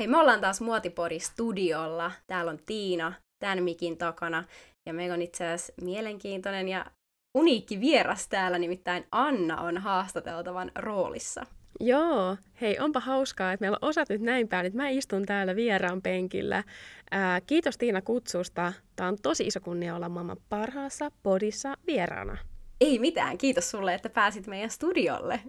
Hei, 0.00 0.06
me 0.06 0.16
ollaan 0.16 0.40
taas 0.40 0.60
Muotipori 0.60 1.18
studiolla. 1.18 2.12
Täällä 2.26 2.50
on 2.50 2.58
Tiina 2.66 3.12
tämän 3.38 3.62
mikin 3.62 3.96
takana. 3.98 4.44
Ja 4.86 4.92
meillä 4.92 5.14
on 5.14 5.22
itse 5.22 5.44
asiassa 5.46 5.72
mielenkiintoinen 5.82 6.68
ja 6.68 6.86
uniikki 7.34 7.80
vieras 7.80 8.28
täällä, 8.28 8.58
nimittäin 8.58 9.04
Anna 9.12 9.60
on 9.60 9.78
haastateltavan 9.78 10.70
roolissa. 10.74 11.46
Joo, 11.80 12.36
hei, 12.60 12.78
onpa 12.78 13.00
hauskaa, 13.00 13.52
että 13.52 13.62
meillä 13.62 13.78
on 13.82 13.88
osat 13.88 14.08
nyt 14.08 14.20
näin 14.20 14.48
päin, 14.48 14.66
että 14.66 14.76
mä 14.76 14.88
istun 14.88 15.26
täällä 15.26 15.56
vieraan 15.56 16.02
penkillä. 16.02 16.64
Ää, 17.10 17.40
kiitos 17.40 17.78
Tiina 17.78 18.02
kutsusta. 18.02 18.72
Tämä 18.96 19.08
on 19.08 19.16
tosi 19.22 19.46
iso 19.46 19.60
kunnia 19.60 19.96
olla 19.96 20.08
maailman 20.08 20.36
parhaassa 20.48 21.10
podissa 21.22 21.74
vieraana. 21.86 22.36
Ei 22.80 22.98
mitään, 22.98 23.38
kiitos 23.38 23.70
sulle, 23.70 23.94
että 23.94 24.10
pääsit 24.10 24.46
meidän 24.46 24.70
studiolle. 24.70 25.40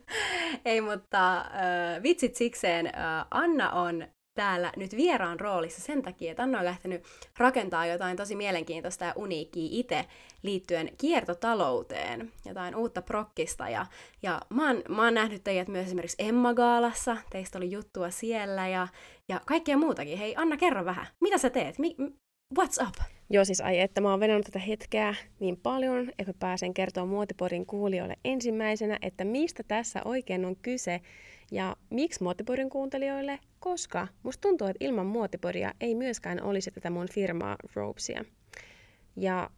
Ei, 0.64 0.80
mutta 0.80 1.36
äh, 1.40 2.02
vitsit 2.02 2.34
sikseen, 2.34 2.86
äh, 2.86 3.26
Anna 3.30 3.70
on 3.70 4.06
täällä 4.34 4.72
nyt 4.76 4.96
vieraan 4.96 5.40
roolissa 5.40 5.80
sen 5.80 6.02
takia, 6.02 6.30
että 6.30 6.42
Anna 6.42 6.58
on 6.58 6.64
lähtenyt 6.64 7.04
rakentaa 7.38 7.86
jotain 7.86 8.16
tosi 8.16 8.36
mielenkiintoista 8.36 9.04
ja 9.04 9.12
uniikkiä 9.16 9.68
itse 9.70 10.04
liittyen 10.42 10.90
kiertotalouteen, 10.98 12.32
jotain 12.44 12.76
uutta 12.76 13.02
prokkista. 13.02 13.68
Ja, 13.68 13.86
ja 14.22 14.40
mä, 14.48 14.66
oon, 14.66 14.82
mä 14.88 15.04
oon 15.04 15.14
nähnyt 15.14 15.44
teidät 15.44 15.68
myös 15.68 15.86
esimerkiksi 15.86 16.16
Emma 16.18 16.54
Gaalassa, 16.54 17.16
teistä 17.30 17.58
oli 17.58 17.70
juttua 17.70 18.10
siellä 18.10 18.68
ja, 18.68 18.88
ja 19.28 19.40
kaikkea 19.46 19.76
muutakin. 19.76 20.18
Hei 20.18 20.34
Anna, 20.36 20.56
kerro 20.56 20.84
vähän, 20.84 21.06
mitä 21.20 21.38
sä 21.38 21.50
teet? 21.50 21.78
Mi, 21.78 21.96
what's 22.58 22.88
up? 22.88 22.94
Joo, 23.30 23.44
siis 23.44 23.60
ai, 23.60 23.80
että 23.80 24.00
mä 24.00 24.10
oon 24.10 24.20
vedonnut 24.20 24.46
tätä 24.46 24.58
hetkeä 24.58 25.14
niin 25.40 25.56
paljon, 25.56 26.08
että 26.18 26.32
mä 26.32 26.38
pääsen 26.38 26.74
kertoa 26.74 27.06
Muotiporin 27.06 27.66
kuulijoille 27.66 28.16
ensimmäisenä, 28.24 28.98
että 29.02 29.24
mistä 29.24 29.62
tässä 29.62 30.00
oikein 30.04 30.44
on 30.44 30.56
kyse 30.56 31.00
ja 31.50 31.76
miksi 31.90 32.22
Muotiporin 32.22 32.70
kuuntelijoille, 32.70 33.38
koska 33.60 34.08
musta 34.22 34.40
tuntuu, 34.40 34.66
että 34.66 34.84
ilman 34.84 35.06
Muotiporia 35.06 35.72
ei 35.80 35.94
myöskään 35.94 36.42
olisi 36.42 36.70
tätä 36.70 36.90
mun 36.90 37.08
firmaa 37.08 37.56
Ropesia. 37.74 38.24
Ja 39.16 39.50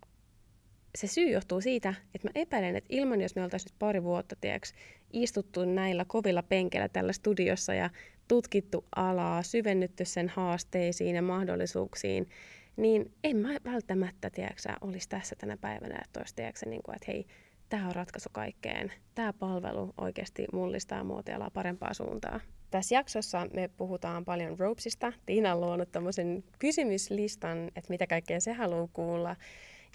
se 0.94 1.06
syy 1.06 1.30
johtuu 1.30 1.60
siitä, 1.60 1.94
että 2.14 2.28
mä 2.28 2.32
epäilen, 2.34 2.76
että 2.76 2.88
ilman 2.92 3.20
jos 3.20 3.36
me 3.36 3.42
oltaisiin 3.44 3.70
nyt 3.70 3.78
pari 3.78 4.02
vuotta 4.02 4.36
tiiäks, 4.40 4.74
istuttu 5.12 5.64
näillä 5.64 6.04
kovilla 6.04 6.42
penkeillä 6.42 6.88
tällä 6.88 7.12
studiossa 7.12 7.74
ja 7.74 7.90
tutkittu 8.28 8.84
alaa, 8.96 9.42
syvennytty 9.42 10.04
sen 10.04 10.28
haasteisiin 10.28 11.16
ja 11.16 11.22
mahdollisuuksiin, 11.22 12.28
niin 12.76 13.12
en 13.24 13.36
mä 13.36 13.48
välttämättä, 13.64 14.30
tiedätkö, 14.30 14.72
olisi 14.80 15.08
tässä 15.08 15.36
tänä 15.36 15.56
päivänä, 15.56 16.02
että 16.04 16.20
olisi, 16.20 16.34
tiedätkö, 16.34 16.68
niin 16.68 16.82
kuin, 16.82 16.94
että 16.94 17.06
hei, 17.08 17.26
tämä 17.68 17.88
on 17.88 17.94
ratkaisu 17.94 18.28
kaikkeen. 18.32 18.92
Tämä 19.14 19.32
palvelu 19.32 19.94
oikeasti 19.98 20.44
mullistaa 20.52 21.04
muotialaa 21.04 21.50
parempaa 21.50 21.94
suuntaa. 21.94 22.40
Tässä 22.70 22.94
jaksossa 22.94 23.46
me 23.54 23.70
puhutaan 23.76 24.24
paljon 24.24 24.58
ropesista. 24.58 25.12
Tiina 25.26 25.52
on 25.52 25.60
luonut 25.60 25.92
tämmöisen 25.92 26.44
kysymyslistan, 26.58 27.66
että 27.66 27.90
mitä 27.90 28.06
kaikkea 28.06 28.40
se 28.40 28.52
haluaa 28.52 28.88
kuulla. 28.92 29.36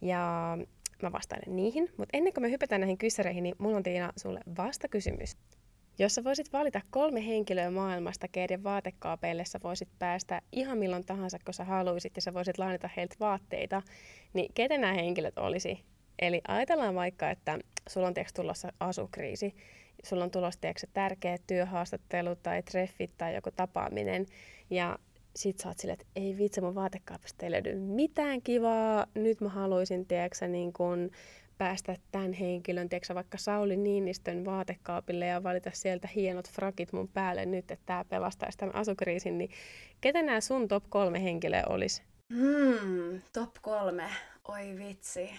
Ja 0.02 0.58
mä 1.04 1.12
vastailen 1.12 1.56
niihin. 1.56 1.90
Mutta 1.98 2.18
ennen 2.18 2.34
kuin 2.34 2.42
me 2.42 2.52
hypätään 2.52 2.82
näihin 2.82 2.98
kyssäreihin, 2.98 3.44
niin 3.44 3.56
mulla 3.58 3.78
on 3.78 3.84
Tiina 3.84 4.14
sulle 4.16 4.40
vastakysymys. 4.58 5.38
Jos 6.00 6.16
sä 6.16 6.24
voisit 6.24 6.54
valita 6.54 6.82
kolme 6.90 7.28
henkilöä 7.28 7.72
maailmasta, 7.72 8.28
keiden 8.28 8.64
vaatekaapeille 8.64 9.46
sä 9.46 9.60
voisit 9.64 9.90
päästä 10.00 10.42
ihan 10.52 10.78
milloin 10.78 11.06
tahansa, 11.06 11.38
kun 11.46 11.54
sä 11.54 11.64
haluaisit, 11.64 12.16
ja 12.16 12.22
sä 12.22 12.34
voisit 12.34 12.58
lainata 12.58 12.90
heiltä 12.98 13.16
vaatteita, 13.20 13.82
niin 14.34 14.54
ketä 14.54 14.78
nämä 14.78 14.94
henkilöt 14.94 15.38
olisi? 15.38 15.80
Eli 16.20 16.42
ajatellaan 16.48 16.96
vaikka, 16.96 17.30
että 17.30 17.60
sulla 17.90 18.08
on 18.08 18.14
tiiäks, 18.14 18.34
tulossa 18.34 18.74
asukriisi, 18.80 19.56
sulla 20.04 20.24
on 20.24 20.32
tulossa 20.32 20.62
tiiäks, 20.62 20.86
tärkeä 20.94 21.38
työhaastattelu 21.48 22.36
tai 22.36 22.64
treffit 22.64 23.12
tai 23.18 23.36
joku 23.36 23.52
tapaaminen, 23.52 24.26
ja 24.70 25.00
sit 25.36 25.60
sä 25.60 25.68
oot 25.68 25.80
silleen, 25.80 26.02
että 26.02 26.12
ei 26.16 26.38
vitsi, 26.38 26.62
mun 26.62 26.76
vaatekaapista 26.76 27.46
ei 27.46 27.52
löydy 27.52 27.76
mitään 27.76 28.42
kivaa, 28.42 29.06
nyt 29.16 29.42
mä 29.42 29.50
haluaisin, 29.50 30.06
tiiäks, 30.06 30.42
niin 30.42 30.74
kun 30.74 31.12
päästä 31.60 31.96
tämän 32.12 32.34
henkilön, 32.34 32.90
tiedätkö, 32.90 33.16
vaikka 33.16 33.38
Sauli 33.38 33.78
Niinistön 33.78 34.46
vaatekaapille 34.46 35.26
ja 35.26 35.44
valita 35.44 35.72
sieltä 35.74 36.08
hienot 36.16 36.50
frakit 36.50 36.94
mun 36.94 37.08
päälle 37.08 37.46
nyt, 37.46 37.72
että 37.72 37.86
tämä 37.86 38.06
pelastaisi 38.06 38.58
tämän 38.58 38.76
asukriisin, 38.76 39.38
niin 39.38 39.50
ketä 40.02 40.22
nämä 40.22 40.42
sun 40.42 40.68
top 40.68 40.84
kolme 40.90 41.24
henkilöä 41.24 41.64
olisi? 41.70 42.04
Hmm, 42.34 43.22
top 43.34 43.56
kolme. 43.62 44.10
Oi 44.48 44.76
vitsi. 44.78 45.30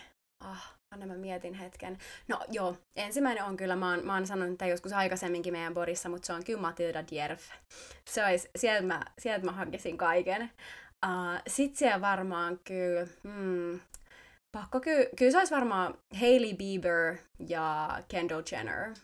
Ah, 0.40 0.74
anna 0.90 1.06
mä 1.06 1.14
mietin 1.14 1.54
hetken. 1.54 1.98
No 2.28 2.40
joo, 2.50 2.76
ensimmäinen 2.96 3.44
on 3.44 3.56
kyllä, 3.56 3.76
mä 3.76 3.90
oon, 3.90 4.06
mä 4.06 4.14
oon 4.14 4.26
sanonut 4.26 4.58
tämän 4.58 4.70
joskus 4.70 4.92
aikaisemminkin 4.92 5.52
meidän 5.52 5.74
Borissa, 5.74 6.08
mutta 6.08 6.26
se 6.26 6.32
on 6.32 6.44
kyllä 6.44 6.60
Matilda 6.60 7.04
Djerf. 7.10 7.42
Se 8.10 8.26
olisi, 8.26 8.50
sieltä 8.56 8.86
mä, 8.86 9.02
sieltä 9.18 9.46
mä 9.46 9.52
hakisin 9.52 9.96
kaiken. 9.96 10.50
Uh, 11.06 11.40
Sitten 11.46 11.78
siellä 11.78 12.00
varmaan 12.00 12.60
kyllä, 12.64 13.06
hmm, 13.22 13.80
Pakko 14.52 14.80
ky- 14.80 15.08
kyllä 15.16 15.30
se 15.32 15.38
olisi 15.38 15.54
varmaan 15.54 15.98
Hailey 16.20 16.54
Bieber 16.54 17.16
ja 17.48 17.88
Kendall 18.08 18.42
Jenner. 18.52 18.94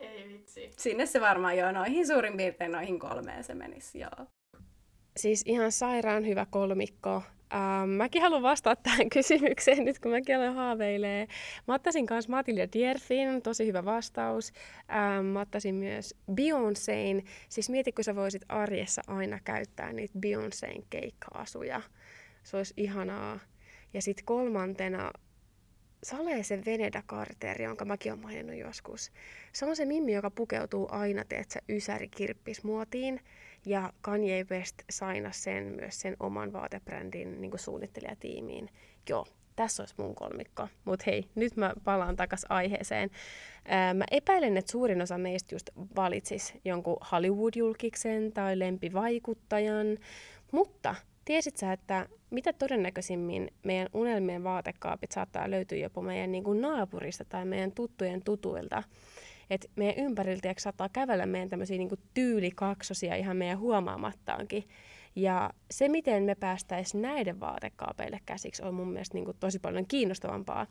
Ei 0.00 0.28
vitsi. 0.28 0.70
Sinne 0.78 1.06
se 1.06 1.20
varmaan 1.20 1.58
jo 1.58 1.72
noihin 1.72 2.06
suurin 2.06 2.36
piirtein 2.36 2.72
noihin 2.72 2.98
kolmeen 2.98 3.44
se 3.44 3.54
menisi, 3.54 3.98
joo. 3.98 4.26
Siis 5.16 5.42
ihan 5.46 5.72
sairaan 5.72 6.26
hyvä 6.26 6.46
kolmikko. 6.50 7.22
Ähm, 7.54 7.90
mäkin 7.90 8.22
haluan 8.22 8.42
vastata 8.42 8.82
tähän 8.82 9.10
kysymykseen 9.10 9.84
nyt, 9.84 9.98
kun 9.98 10.10
mäkin 10.10 10.36
olen 10.36 10.54
haaveilee. 10.54 11.26
Mä 11.68 11.74
ottaisin 11.74 12.06
myös 12.10 12.28
Matilda 12.28 12.68
Dierfin, 12.72 13.42
tosi 13.42 13.66
hyvä 13.66 13.84
vastaus. 13.84 14.52
Ähm, 14.90 15.24
mä 15.26 15.40
ottaisin 15.40 15.74
myös 15.74 16.14
Beyoncéin. 16.30 17.24
Siis 17.48 17.70
mieti, 17.70 17.92
kun 17.92 18.04
sä 18.04 18.16
voisit 18.16 18.42
arjessa 18.48 19.02
aina 19.06 19.38
käyttää 19.44 19.92
niitä 19.92 20.18
Beyoncéin 20.18 20.84
keikkaasuja. 20.90 21.82
Se 22.42 22.56
olisi 22.56 22.74
ihanaa. 22.76 23.38
Ja 23.94 24.02
sitten 24.02 24.24
kolmantena 24.24 25.12
Saleesen 26.02 26.64
Veneda 26.64 27.02
Carter, 27.08 27.62
jonka 27.62 27.84
mäkin 27.84 28.12
olen 28.12 28.22
maininnut 28.22 28.56
joskus. 28.56 29.12
Se 29.52 29.66
on 29.66 29.76
se 29.76 29.84
mimmi, 29.84 30.12
joka 30.12 30.30
pukeutuu 30.30 30.88
aina, 30.90 31.24
teetkö, 31.24 31.58
ysäri 31.68 32.08
kirppismuotiin. 32.08 33.20
Ja 33.66 33.92
Kanye 34.00 34.46
West 34.50 34.82
saina 34.90 35.32
sen 35.32 35.64
myös 35.64 36.00
sen 36.00 36.16
oman 36.20 36.52
vaatebrändin 36.52 37.40
niin 37.40 37.58
suunnittelijatiimiin. 37.58 38.68
Joo, 39.08 39.26
tässä 39.56 39.82
olisi 39.82 39.94
mun 39.98 40.14
kolmikko. 40.14 40.68
Mutta 40.84 41.04
hei, 41.06 41.24
nyt 41.34 41.56
mä 41.56 41.72
palaan 41.84 42.16
takas 42.16 42.46
aiheeseen. 42.48 43.10
Ää, 43.64 43.94
mä 43.94 44.04
epäilen, 44.10 44.56
että 44.56 44.72
suurin 44.72 45.02
osa 45.02 45.18
meistä 45.18 45.54
just 45.54 45.70
valitsis 45.96 46.54
jonkun 46.64 46.96
Hollywood-julkiksen 47.12 48.32
tai 48.34 48.58
lempivaikuttajan. 48.58 49.86
Mutta 50.52 50.94
tiesit 51.24 51.56
sä, 51.56 51.72
että 51.72 52.08
mitä 52.30 52.52
todennäköisimmin 52.52 53.50
meidän 53.64 53.88
unelmien 53.94 54.44
vaatekaapit 54.44 55.12
saattaa 55.12 55.50
löytyä 55.50 55.78
jopa 55.78 56.02
meidän 56.02 56.32
niin 56.32 56.44
kuin 56.44 56.60
naapurista 56.60 57.24
tai 57.24 57.44
meidän 57.44 57.72
tuttujen 57.72 58.22
tutuilta. 58.24 58.82
Et 59.50 59.70
meidän 59.76 60.04
ympäriltä 60.04 60.54
saattaa 60.58 60.88
kävellä 60.88 61.26
meidän 61.26 61.48
tämmöisiä 61.48 61.78
niin 61.78 61.90
tyylikaksosia 62.14 63.16
ihan 63.16 63.36
meidän 63.36 63.58
huomaamattaankin. 63.58 64.68
Ja 65.16 65.50
se, 65.70 65.88
miten 65.88 66.22
me 66.22 66.34
päästäisiin 66.34 67.02
näiden 67.02 67.40
vaatekaapeille 67.40 68.20
käsiksi, 68.26 68.62
on 68.62 68.74
mun 68.74 68.92
mielestä 68.92 69.14
niin 69.14 69.24
kuin 69.24 69.36
tosi 69.40 69.58
paljon 69.58 69.86
kiinnostavampaa. 69.86 70.66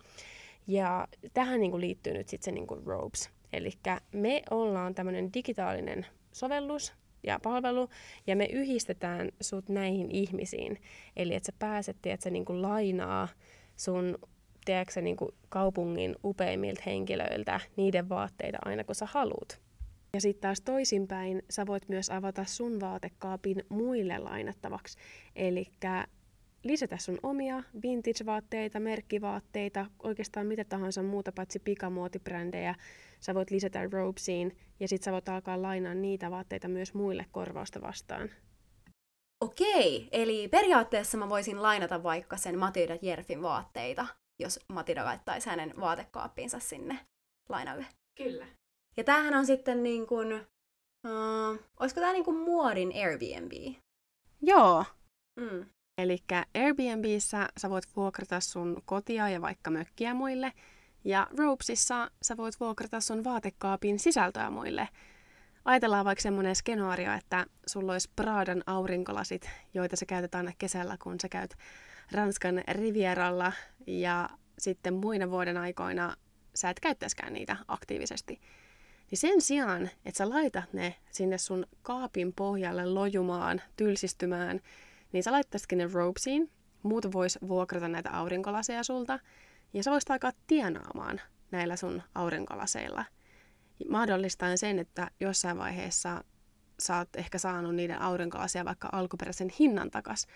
Ja 0.67 1.07
tähän 1.33 1.59
niin 1.59 1.71
kuin 1.71 1.81
liittyy 1.81 2.13
nyt 2.13 2.29
sitten 2.29 2.45
se 2.45 2.51
niin 2.51 2.67
kuin 2.67 2.85
Robes. 2.85 3.29
Eli 3.53 3.71
me 4.11 4.41
ollaan 4.51 4.95
tämmöinen 4.95 5.33
digitaalinen 5.33 6.05
sovellus, 6.31 6.93
ja 7.23 7.39
palvelu, 7.43 7.89
ja 8.27 8.35
me 8.35 8.45
yhdistetään 8.45 9.29
sut 9.41 9.69
näihin 9.69 10.11
ihmisiin. 10.11 10.81
Eli 11.15 11.35
että 11.35 11.45
sä 11.45 11.53
pääset, 11.59 11.97
sä 12.19 12.29
niin 12.29 12.45
kuin 12.45 12.61
lainaa 12.61 13.27
sun 13.75 14.17
tiedätkö, 14.65 15.01
niin 15.01 15.17
kuin 15.17 15.31
kaupungin 15.49 16.15
upeimmilta 16.23 16.81
henkilöiltä 16.85 17.59
niiden 17.75 18.09
vaatteita 18.09 18.57
aina 18.65 18.83
kun 18.83 18.95
sä 18.95 19.05
haluat. 19.11 19.61
Ja 20.13 20.21
sitten 20.21 20.41
taas 20.41 20.61
toisinpäin, 20.61 21.41
sä 21.49 21.65
voit 21.65 21.89
myös 21.89 22.09
avata 22.09 22.45
sun 22.45 22.79
vaatekaapin 22.79 23.63
muille 23.69 24.17
lainattavaksi. 24.17 24.97
Eli 25.35 25.65
lisätä 26.63 26.97
sun 26.97 27.19
omia 27.23 27.63
vintage-vaatteita, 27.83 28.79
merkkivaatteita, 28.79 29.85
oikeastaan 30.03 30.47
mitä 30.47 30.63
tahansa 30.63 31.03
muuta 31.03 31.31
paitsi 31.31 31.59
pikamuotibrändejä. 31.59 32.75
Sä 33.21 33.35
voit 33.35 33.51
lisätä 33.51 33.87
robesiin 33.91 34.57
ja 34.79 34.87
sit 34.87 35.03
sä 35.03 35.11
voit 35.11 35.29
alkaa 35.29 35.61
lainaa 35.61 35.93
niitä 35.93 36.31
vaatteita 36.31 36.67
myös 36.67 36.93
muille 36.93 37.25
korvausta 37.31 37.81
vastaan. 37.81 38.29
Okei, 39.41 40.09
eli 40.11 40.47
periaatteessa 40.47 41.17
mä 41.17 41.29
voisin 41.29 41.61
lainata 41.61 42.03
vaikka 42.03 42.37
sen 42.37 42.59
Matilda 42.59 42.97
Jerfin 43.01 43.41
vaatteita, 43.41 44.07
jos 44.39 44.59
Matilda 44.67 45.05
laittaisi 45.05 45.49
hänen 45.49 45.73
vaatekaappiinsa 45.79 46.59
sinne 46.59 46.99
lainalle. 47.49 47.85
Kyllä. 48.17 48.47
Ja 48.97 49.03
tämähän 49.03 49.35
on 49.35 49.45
sitten 49.45 49.83
niin 49.83 50.07
kuin, 50.07 50.33
uh, 50.33 51.59
olisiko 51.79 52.01
tämä 52.01 52.13
niin 52.13 52.25
kuin 52.25 52.37
muodin 52.37 52.91
Airbnb? 52.95 53.75
Joo. 54.41 54.85
Mm. 55.39 55.65
Eli 55.97 56.17
Airbnbissä 56.55 57.47
sä 57.57 57.69
voit 57.69 57.95
vuokrata 57.95 58.39
sun 58.39 58.81
kotia 58.85 59.29
ja 59.29 59.41
vaikka 59.41 59.71
mökkiä 59.71 60.13
muille, 60.13 60.53
ja 61.03 61.27
Ropesissa 61.37 62.11
sä 62.21 62.37
voit 62.37 62.59
vuokrata 62.59 62.99
sun 62.99 63.23
vaatekaapin 63.23 63.99
sisältöä 63.99 64.49
muille. 64.49 64.87
ajatellaan 65.65 66.05
vaikka 66.05 66.21
semmoinen 66.21 66.55
skenaario, 66.55 67.13
että 67.13 67.45
sulla 67.67 67.91
olisi 67.91 68.09
Pradan 68.15 68.63
aurinkolasit, 68.65 69.49
joita 69.73 69.95
sä 69.95 70.05
käytät 70.05 70.35
aina 70.35 70.51
kesällä, 70.57 70.97
kun 71.03 71.19
sä 71.21 71.29
käyt 71.29 71.55
Ranskan 72.11 72.63
Rivieralla 72.67 73.51
ja 73.87 74.29
sitten 74.59 74.93
muina 74.93 75.31
vuoden 75.31 75.57
aikoina 75.57 76.15
sä 76.55 76.69
et 76.69 76.79
käyttäisikään 76.79 77.33
niitä 77.33 77.57
aktiivisesti. 77.67 78.41
Niin 79.11 79.19
sen 79.19 79.41
sijaan, 79.41 79.89
että 80.05 80.17
sä 80.17 80.29
laitat 80.29 80.73
ne 80.73 80.95
sinne 81.11 81.37
sun 81.37 81.65
kaapin 81.81 82.33
pohjalle 82.33 82.85
lojumaan, 82.85 83.61
tylsistymään, 83.77 84.59
niin 85.11 85.23
sä 85.23 85.31
laittaisitkin 85.31 85.77
ne 85.77 85.89
ropesiin. 85.93 86.51
Muut 86.83 87.13
vois 87.13 87.39
vuokrata 87.47 87.87
näitä 87.87 88.09
aurinkolaseja 88.09 88.83
sulta. 88.83 89.19
Ja 89.73 89.83
sä 89.83 89.91
voisit 89.91 90.11
alkaa 90.11 90.31
tienaamaan 90.47 91.21
näillä 91.51 91.75
sun 91.75 92.03
aurinkolaseilla. 92.15 93.05
Mahdollistaen 93.89 94.57
sen, 94.57 94.79
että 94.79 95.11
jossain 95.19 95.57
vaiheessa 95.57 96.23
sä 96.79 96.97
oot 96.97 97.15
ehkä 97.15 97.37
saanut 97.37 97.75
niiden 97.75 98.01
aurinkolaseja 98.01 98.65
vaikka 98.65 98.89
alkuperäisen 98.91 99.51
hinnan 99.59 99.91
takas 99.91 100.27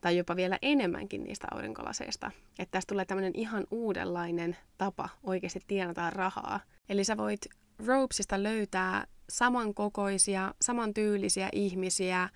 tai 0.00 0.16
jopa 0.16 0.36
vielä 0.36 0.58
enemmänkin 0.62 1.24
niistä 1.24 1.46
aurinkolaseista. 1.50 2.30
Että 2.58 2.72
tästä 2.72 2.88
tulee 2.88 3.04
tämmöinen 3.04 3.32
ihan 3.34 3.66
uudenlainen 3.70 4.56
tapa 4.78 5.08
oikeasti 5.22 5.60
tienata 5.66 6.10
rahaa. 6.10 6.60
Eli 6.88 7.04
sä 7.04 7.16
voit 7.16 7.40
Ropesista 7.86 8.42
löytää 8.42 9.06
samankokoisia, 9.28 10.54
samantyylisiä 10.62 11.48
ihmisiä, 11.52 12.28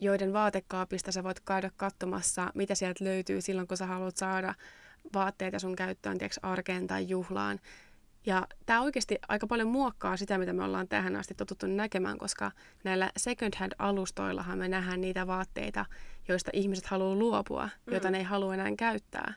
joiden 0.00 0.32
vaatekaapista 0.32 1.12
sä 1.12 1.24
voit 1.24 1.40
käydä 1.40 1.70
katsomassa, 1.76 2.50
mitä 2.54 2.74
sieltä 2.74 3.04
löytyy 3.04 3.40
silloin, 3.40 3.68
kun 3.68 3.76
sä 3.76 3.86
haluat 3.86 4.16
saada 4.16 4.54
vaatteita 5.14 5.58
sun 5.58 5.76
käyttöön, 5.76 6.18
tiedätkö, 6.18 6.40
arkeen 6.42 6.86
tai 6.86 7.08
juhlaan. 7.08 7.60
Ja 8.26 8.46
tämä 8.66 8.82
oikeasti 8.82 9.18
aika 9.28 9.46
paljon 9.46 9.68
muokkaa 9.68 10.16
sitä, 10.16 10.38
mitä 10.38 10.52
me 10.52 10.64
ollaan 10.64 10.88
tähän 10.88 11.16
asti 11.16 11.34
totuttu 11.34 11.66
näkemään, 11.66 12.18
koska 12.18 12.50
näillä 12.84 13.10
second 13.16 13.54
hand 13.56 13.72
alustoillahan 13.78 14.58
me 14.58 14.68
nähdään 14.68 15.00
niitä 15.00 15.26
vaatteita, 15.26 15.84
joista 16.28 16.50
ihmiset 16.54 16.86
haluaa 16.86 17.14
luopua, 17.14 17.64
mm. 17.64 17.92
joita 17.92 18.10
ne 18.10 18.18
ei 18.18 18.24
halua 18.24 18.54
enää 18.54 18.76
käyttää. 18.78 19.34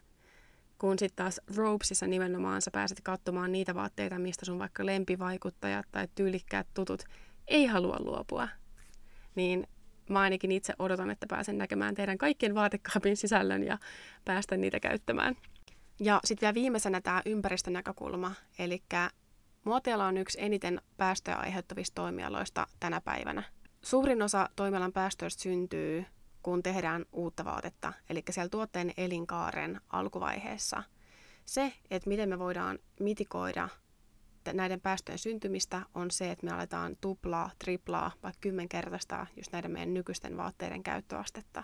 Kun 0.78 1.00
sitten 1.00 1.24
taas 1.24 1.42
Ropesissa 1.56 2.08
nimenomaan 2.08 2.62
sä 2.62 2.72
pääset 2.72 3.02
katsomaan 3.04 3.52
niitä 3.52 3.76
vaatteita, 3.76 4.20
mistä 4.20 4.46
sun 4.46 4.60
vaikka 4.60 4.86
lempivaikuttajat 4.86 5.86
tai 5.92 6.08
tyylikkäät 6.16 6.68
tutut 6.74 7.04
ei 7.48 7.66
halua 7.66 7.98
luopua. 8.00 8.48
Niin 9.36 9.68
mä 10.10 10.20
ainakin 10.20 10.52
itse 10.52 10.74
odotan, 10.80 11.10
että 11.10 11.28
pääsen 11.30 11.58
näkemään 11.58 11.96
teidän 11.96 12.18
kaikkien 12.18 12.56
vaatekaapin 12.56 13.18
sisällön 13.18 13.64
ja 13.64 13.78
päästä 14.26 14.58
niitä 14.58 14.80
käyttämään. 14.80 15.36
Ja 16.00 16.20
sitten 16.26 16.42
vielä 16.42 16.54
viimeisenä 16.54 17.02
tämä 17.02 17.22
ympäristönäkökulma, 17.26 18.32
eli 18.60 18.84
muotiala 19.64 20.06
on 20.06 20.18
yksi 20.18 20.38
eniten 20.42 20.82
päästöjä 20.98 21.38
aiheuttavista 21.38 21.96
toimialoista 21.96 22.68
tänä 22.80 23.02
päivänä. 23.02 23.44
Suurin 23.82 24.22
osa 24.22 24.50
toimialan 24.56 24.94
päästöistä 24.94 25.44
syntyy, 25.44 26.06
kun 26.44 26.64
tehdään 26.64 27.06
uutta 27.12 27.46
vaatetta, 27.46 27.94
eli 28.10 28.24
siellä 28.30 28.50
tuotteen 28.50 28.94
elinkaaren 28.98 29.82
alkuvaiheessa. 29.90 30.84
Se, 31.46 31.74
että 31.92 32.10
miten 32.10 32.30
me 32.30 32.40
voidaan 32.40 32.80
mitikoida 33.00 33.70
näiden 34.54 34.82
päästöjen 34.82 35.20
syntymistä, 35.20 35.82
on 35.94 36.12
se, 36.12 36.32
että 36.32 36.46
me 36.46 36.52
aletaan 36.52 36.98
tuplaa, 37.02 37.52
triplaa, 37.60 38.12
vaikka 38.24 38.42
kymmenkertaistaa 38.42 39.28
just 39.38 39.52
näiden 39.52 39.72
meidän 39.72 39.94
nykyisten 39.94 40.38
vaatteiden 40.38 40.84
käyttöastetta. 40.84 41.64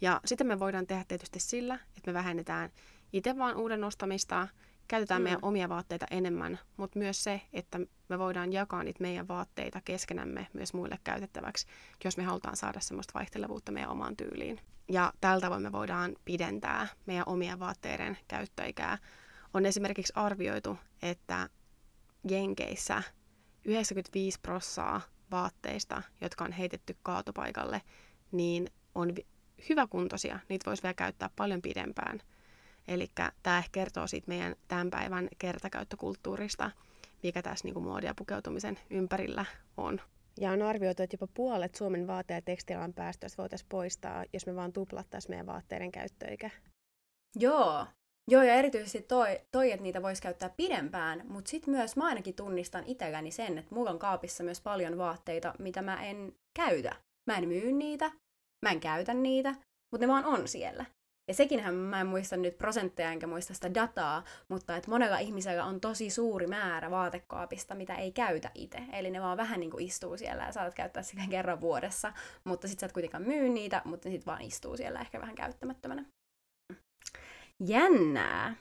Ja 0.00 0.20
sitten 0.24 0.46
me 0.46 0.58
voidaan 0.58 0.86
tehdä 0.86 1.04
tietysti 1.08 1.40
sillä, 1.40 1.74
että 1.74 2.10
me 2.10 2.14
vähennetään 2.14 2.70
itse 3.14 3.38
vaan 3.38 3.56
uuden 3.56 3.84
ostamista, 3.84 4.48
käytetään 4.88 5.20
mm. 5.20 5.24
meidän 5.24 5.38
omia 5.42 5.68
vaatteita 5.68 6.06
enemmän, 6.10 6.58
mutta 6.76 6.98
myös 6.98 7.24
se, 7.24 7.40
että 7.52 7.80
me 8.08 8.18
voidaan 8.18 8.52
jakaa 8.52 8.82
niitä 8.82 9.02
meidän 9.02 9.28
vaatteita 9.28 9.80
keskenämme 9.84 10.46
myös 10.52 10.74
muille 10.74 10.98
käytettäväksi, 11.04 11.66
jos 12.04 12.16
me 12.16 12.22
halutaan 12.22 12.56
saada 12.56 12.80
semmoista 12.80 13.18
vaihtelevuutta 13.18 13.72
meidän 13.72 13.90
omaan 13.90 14.16
tyyliin. 14.16 14.60
Ja 14.88 15.12
tällä 15.20 15.40
tavoin 15.40 15.62
me 15.62 15.72
voidaan 15.72 16.16
pidentää 16.24 16.88
meidän 17.06 17.24
omien 17.26 17.60
vaatteiden 17.60 18.18
käyttöikää. 18.28 18.98
On 19.54 19.66
esimerkiksi 19.66 20.12
arvioitu, 20.16 20.78
että 21.02 21.48
Jenkeissä 22.30 23.02
95 23.64 24.40
prossaa 24.40 25.00
vaatteista, 25.30 26.02
jotka 26.20 26.44
on 26.44 26.52
heitetty 26.52 26.96
kaatopaikalle, 27.02 27.82
niin 28.32 28.70
on 28.94 29.14
hyväkuntoisia. 29.68 30.38
Niitä 30.48 30.66
voisi 30.66 30.82
vielä 30.82 30.94
käyttää 30.94 31.30
paljon 31.36 31.62
pidempään– 31.62 32.20
Eli 32.88 33.10
tämä 33.42 33.58
ehkä 33.58 33.70
kertoo 33.72 34.06
siitä 34.06 34.28
meidän 34.28 34.56
tämän 34.68 34.90
päivän 34.90 35.28
kertakäyttökulttuurista, 35.38 36.70
mikä 37.22 37.42
tässä 37.42 37.68
niin 37.68 37.82
muodin 37.82 38.06
ja 38.06 38.14
pukeutumisen 38.14 38.78
ympärillä 38.90 39.44
on. 39.76 40.00
Ja 40.40 40.50
on 40.50 40.62
arvioitu, 40.62 41.02
että 41.02 41.14
jopa 41.14 41.32
puolet 41.34 41.74
Suomen 41.74 42.06
vaate- 42.06 42.34
ja 42.34 42.42
tekstiilan 42.42 42.94
päästöistä 42.94 43.42
voitaisiin 43.42 43.68
poistaa, 43.68 44.24
jos 44.32 44.46
me 44.46 44.56
vaan 44.56 44.72
tuplattaisiin 44.72 45.32
meidän 45.32 45.46
vaatteiden 45.46 45.92
käyttöikä. 45.92 46.50
Joo, 47.36 47.86
Joo, 48.30 48.42
ja 48.42 48.54
erityisesti 48.54 49.02
toi, 49.02 49.40
toi 49.52 49.72
että 49.72 49.82
niitä 49.82 50.02
voisi 50.02 50.22
käyttää 50.22 50.48
pidempään, 50.56 51.22
mutta 51.28 51.50
sitten 51.50 51.74
myös 51.74 51.96
mä 51.96 52.06
ainakin 52.06 52.34
tunnistan 52.34 52.84
itselläni 52.86 53.30
sen, 53.30 53.58
että 53.58 53.74
mulla 53.74 53.90
on 53.90 53.98
kaapissa 53.98 54.44
myös 54.44 54.60
paljon 54.60 54.98
vaatteita, 54.98 55.54
mitä 55.58 55.82
mä 55.82 56.04
en 56.04 56.32
käytä. 56.56 56.96
Mä 57.26 57.38
en 57.38 57.48
myy 57.48 57.72
niitä, 57.72 58.10
mä 58.62 58.70
en 58.70 58.80
käytä 58.80 59.14
niitä, 59.14 59.50
mutta 59.92 60.06
ne 60.06 60.08
vaan 60.08 60.24
on 60.24 60.48
siellä. 60.48 60.84
Ja 61.28 61.34
sekinhän 61.34 61.74
mä 61.74 62.00
en 62.00 62.06
muista 62.06 62.36
nyt 62.36 62.58
prosentteja 62.58 63.10
enkä 63.10 63.26
muista 63.26 63.54
sitä 63.54 63.74
dataa, 63.74 64.24
mutta 64.48 64.76
että 64.76 64.90
monella 64.90 65.18
ihmisellä 65.18 65.64
on 65.64 65.80
tosi 65.80 66.10
suuri 66.10 66.46
määrä 66.46 66.90
vaatekaapista, 66.90 67.74
mitä 67.74 67.94
ei 67.94 68.12
käytä 68.12 68.50
itse. 68.54 68.78
Eli 68.92 69.10
ne 69.10 69.20
vaan 69.20 69.36
vähän 69.36 69.60
niin 69.60 69.70
kuin 69.70 69.86
istuu 69.86 70.16
siellä 70.16 70.44
ja 70.44 70.52
saatat 70.52 70.74
käyttää 70.74 71.02
sitä 71.02 71.22
kerran 71.30 71.60
vuodessa, 71.60 72.12
mutta 72.44 72.68
sitten 72.68 72.80
sä 72.80 72.86
et 72.86 72.92
kuitenkaan 72.92 73.22
myy 73.22 73.48
niitä, 73.48 73.82
mutta 73.84 74.08
sitten 74.08 74.26
vaan 74.26 74.42
istuu 74.42 74.76
siellä 74.76 75.00
ehkä 75.00 75.20
vähän 75.20 75.34
käyttämättömänä. 75.34 76.04
Jännää! 77.66 78.56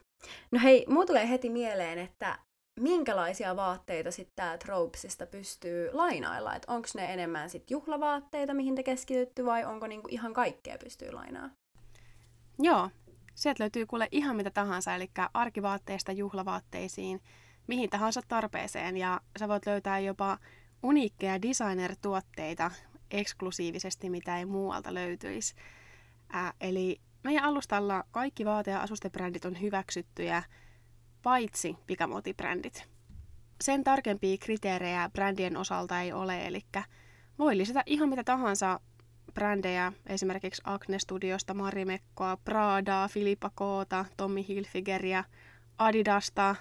No 0.52 0.60
hei, 0.64 0.86
muu 0.90 1.06
tulee 1.06 1.30
heti 1.30 1.50
mieleen, 1.50 2.00
että 2.00 2.40
minkälaisia 2.80 3.56
vaatteita 3.56 4.12
sitten 4.12 4.36
tää 4.36 4.58
Tropesista 4.58 5.26
pystyy 5.26 5.90
lainailla? 5.94 6.56
Että 6.56 6.74
onko 6.74 6.88
ne 6.96 7.14
enemmän 7.14 7.50
sitten 7.50 7.76
juhlavaatteita, 7.76 8.54
mihin 8.54 8.76
te 8.76 8.84
keskitytty, 8.84 9.46
vai 9.46 9.66
onko 9.66 9.88
niinku 9.88 10.08
ihan 10.12 10.34
kaikkea 10.34 10.78
pystyy 10.78 11.12
lainaa? 11.12 11.50
Joo, 12.60 12.90
sieltä 13.36 13.64
löytyy 13.64 13.86
kuule 13.86 14.08
ihan 14.12 14.36
mitä 14.36 14.52
tahansa, 14.52 14.96
eli 14.96 15.12
arkivaatteista 15.34 16.12
juhlavaatteisiin, 16.12 17.22
mihin 17.68 17.90
tahansa 17.90 18.22
tarpeeseen, 18.28 18.98
ja 18.98 19.22
sä 19.40 19.48
voit 19.48 19.66
löytää 19.66 20.00
jopa 20.00 20.38
uniikkeja 20.84 21.42
designer-tuotteita 21.42 22.72
eksklusiivisesti, 23.12 24.10
mitä 24.10 24.38
ei 24.38 24.46
muualta 24.46 24.94
löytyisi. 24.94 25.56
Ää, 26.30 26.54
eli 26.62 27.02
meidän 27.24 27.44
alustalla 27.44 28.04
kaikki 28.12 28.46
vaate- 28.46 28.72
ja 28.72 28.82
asustebrändit 28.82 29.46
on 29.46 29.62
hyväksyttyjä, 29.62 30.44
paitsi 31.24 31.78
pikamotibrändit. 31.88 32.90
Sen 33.62 33.84
tarkempia 33.84 34.38
kriteerejä 34.38 35.10
brändien 35.14 35.58
osalta 35.58 36.02
ei 36.02 36.14
ole, 36.14 36.48
eli 36.48 36.62
voi 37.40 37.58
lisätä 37.58 37.84
ihan 37.86 38.10
mitä 38.10 38.24
tahansa 38.24 38.80
brändejä, 39.34 39.94
esimerkiksi 40.08 40.62
Acne 40.66 41.00
Studiosta, 41.00 41.54
Marimekkoa, 41.54 42.38
Pradaa, 42.38 43.08
Filippa 43.08 43.52
Koota, 43.56 44.06
Tommy 44.18 44.48
Hilfigeria, 44.48 45.24
Adidasta, 45.78 46.56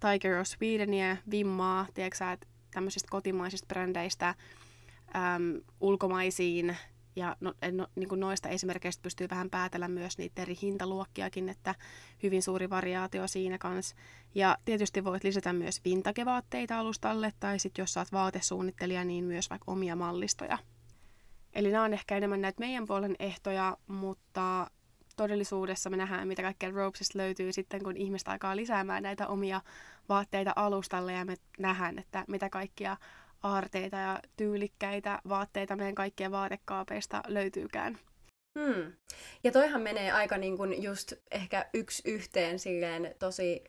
Tiger 0.00 0.38
of 0.38 0.46
Swedenia, 0.46 1.16
Vimmaa, 1.30 1.86
tiedätkö 1.94 2.30
että 2.32 2.46
tämmöisistä 2.70 3.08
kotimaisista 3.10 3.66
brändeistä 3.66 4.28
äm, 4.28 5.60
ulkomaisiin, 5.80 6.76
ja 7.16 7.36
no, 7.40 7.54
no, 7.72 7.86
niin 7.96 8.08
kuin 8.08 8.20
noista 8.20 8.48
esimerkkeistä 8.48 9.02
pystyy 9.02 9.28
vähän 9.30 9.50
päätellä 9.50 9.88
myös 9.88 10.18
niitä 10.18 10.42
eri 10.42 10.58
hintaluokkiakin, 10.62 11.48
että 11.48 11.74
hyvin 12.22 12.42
suuri 12.42 12.70
variaatio 12.70 13.28
siinä 13.28 13.58
kanssa. 13.58 13.96
Ja 14.34 14.58
tietysti 14.64 15.04
voit 15.04 15.24
lisätä 15.24 15.52
myös 15.52 15.84
vintagevaatteita 15.84 16.78
alustalle, 16.78 17.32
tai 17.40 17.58
sitten 17.58 17.82
jos 17.82 17.92
saat 17.92 18.12
vaatesuunnittelija, 18.12 19.04
niin 19.04 19.24
myös 19.24 19.50
vaikka 19.50 19.72
omia 19.72 19.96
mallistoja. 19.96 20.58
Eli 21.54 21.70
nämä 21.70 21.84
on 21.84 21.94
ehkä 21.94 22.16
enemmän 22.16 22.40
näitä 22.40 22.60
meidän 22.60 22.86
puolen 22.86 23.16
ehtoja, 23.18 23.76
mutta 23.86 24.70
todellisuudessa 25.16 25.90
me 25.90 25.96
nähdään, 25.96 26.28
mitä 26.28 26.42
kaikkea 26.42 26.70
Ropesista 26.70 27.18
löytyy 27.18 27.52
sitten, 27.52 27.82
kun 27.82 27.96
ihmiset 27.96 28.28
alkaa 28.28 28.56
lisäämään 28.56 29.02
näitä 29.02 29.26
omia 29.26 29.60
vaatteita 30.08 30.52
alustalle 30.56 31.12
ja 31.12 31.24
me 31.24 31.34
nähdään, 31.58 31.98
että 31.98 32.24
mitä 32.28 32.50
kaikkia 32.50 32.96
aarteita 33.42 33.96
ja 33.96 34.20
tyylikkäitä 34.36 35.20
vaatteita 35.28 35.76
meidän 35.76 35.94
kaikkien 35.94 36.30
vaatekaapeista 36.30 37.22
löytyykään. 37.26 37.98
Hmm. 38.58 38.92
Ja 39.44 39.52
toihan 39.52 39.82
menee 39.82 40.12
aika 40.12 40.38
niin 40.38 40.56
kuin 40.56 40.82
just 40.82 41.12
ehkä 41.30 41.66
yksi 41.74 42.02
yhteen 42.04 42.58
silleen 42.58 43.14
tosi 43.18 43.64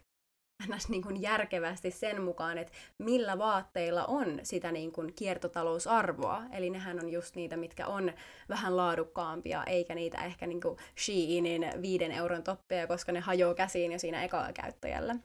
ns. 0.76 0.90
Niin 0.90 1.02
kuin 1.02 1.22
järkevästi 1.22 1.92
sen 1.92 2.22
mukaan, 2.22 2.58
että 2.58 2.74
millä 3.04 3.38
vaatteilla 3.38 4.06
on 4.06 4.40
sitä 4.44 4.72
niin 4.72 4.92
kuin 4.92 5.14
kiertotalousarvoa. 5.16 6.44
Eli 6.52 6.70
nehän 6.70 7.00
on 7.00 7.10
just 7.10 7.36
niitä, 7.36 7.58
mitkä 7.58 7.88
on 7.88 8.14
vähän 8.50 8.78
laadukkaampia, 8.78 9.64
eikä 9.64 9.96
niitä 9.96 10.26
ehkä 10.26 10.48
niin 10.48 10.62
kuin 10.62 10.78
Sheinin 10.98 11.66
viiden 11.82 12.12
euron 12.12 12.44
toppeja, 12.44 12.88
koska 12.88 13.12
ne 13.12 13.20
hajoaa 13.20 13.54
käsiin 13.54 13.92
jo 13.92 14.00
siinä 14.00 14.24
ekalla 14.24 14.54
käyttäjällä. 14.54 15.16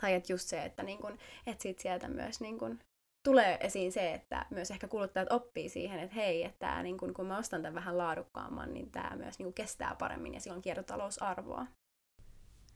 Tai 0.00 0.14
että 0.14 0.32
just 0.32 0.48
se, 0.48 0.64
että, 0.64 0.82
niin 0.82 0.98
kuin, 0.98 1.18
että 1.46 1.62
sit 1.62 1.78
sieltä 1.78 2.08
myös 2.08 2.40
niin 2.40 2.58
kuin 2.58 2.80
tulee 3.28 3.58
esiin 3.60 3.92
se, 3.92 4.14
että 4.14 4.46
myös 4.50 4.70
ehkä 4.70 4.88
kuluttajat 4.88 5.32
oppii 5.32 5.68
siihen, 5.68 6.00
että 6.00 6.14
hei, 6.14 6.44
että 6.44 6.58
tämä, 6.58 6.82
niin 6.82 6.98
kun, 6.98 7.14
kun 7.14 7.26
mä 7.26 7.38
ostan 7.38 7.62
tämän 7.62 7.74
vähän 7.74 7.98
laadukkaamman, 7.98 8.74
niin 8.74 8.90
tämä 8.90 9.16
myös 9.16 9.38
niin 9.38 9.54
kestää 9.54 9.96
paremmin 9.98 10.34
ja 10.34 10.40
sillä 10.40 10.56
on 10.56 10.62
kiertotalousarvoa. 10.62 11.66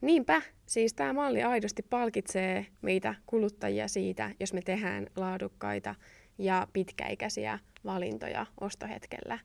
Niinpä, 0.01 0.43
siis 0.67 0.95
tämä 0.95 1.13
malli 1.13 1.43
aidosti 1.43 1.83
palkitsee 1.83 2.67
meitä 2.83 3.15
kuluttajia 3.27 3.89
siitä, 3.89 4.31
jos 4.41 4.53
me 4.53 4.63
tehdään 4.63 5.07
laadukkaita 5.17 5.95
ja 6.39 6.67
pitkäikäisiä 6.73 7.59
valintoja 7.85 8.47
ostohetkellä. 8.61 9.39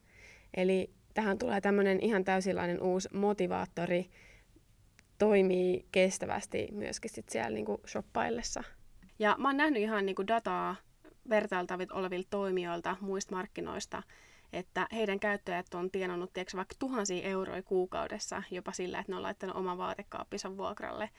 Eli 0.57 0.89
tähän 1.13 1.37
tulee 1.37 1.61
tämmöinen 1.61 1.99
ihan 2.01 2.23
täysilainen 2.23 2.81
uusi 2.81 3.09
motivaattori, 3.13 4.09
toimii 5.17 5.85
kestävästi 5.91 6.67
myöskin 6.71 7.11
sit 7.11 7.29
siellä 7.29 7.49
niinku 7.49 7.81
shoppaillessa. 7.87 8.63
Ja 9.19 9.35
mä 9.39 9.47
oon 9.47 9.57
nähnyt 9.57 9.81
ihan 9.81 10.05
niinku 10.05 10.27
dataa 10.27 10.75
vertailtavit 11.29 11.91
olevilta 11.91 12.27
toimijoilta 12.29 12.97
muista 13.01 13.35
markkinoista, 13.35 14.03
että 14.53 14.87
heidän 14.91 15.19
käyttäjät 15.19 15.73
on 15.73 15.91
tienannut 15.91 16.33
tiedätkö, 16.33 16.57
vaikka 16.57 16.75
tuhansia 16.79 17.27
euroja 17.27 17.63
kuukaudessa 17.63 18.43
jopa 18.51 18.71
sillä, 18.71 18.99
että 18.99 19.11
ne 19.11 19.15
on 19.15 19.23
laittanut 19.23 19.55
oman 19.55 19.77
vaatekaappinsa 19.77 20.57
vuokralle. 20.57 21.09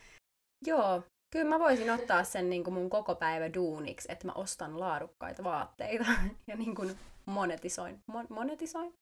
Joo, 0.67 1.03
kyllä 1.33 1.49
mä 1.49 1.59
voisin 1.59 1.91
ottaa 1.91 2.25
sen 2.25 2.51
niin 2.51 2.65
kuin 2.65 2.75
mun 2.75 2.91
koko 2.91 3.15
päivä 3.15 3.55
duuniksi, 3.55 4.13
että 4.13 4.27
mä 4.27 4.33
ostan 4.33 4.81
laadukkaita 4.81 5.45
vaatteita 5.45 6.05
ja 6.49 6.57
niin 6.57 6.75
kuin 6.75 6.99
monetisoin. 7.27 8.03
Mon- 8.13 8.27
monetisoin? 8.35 8.95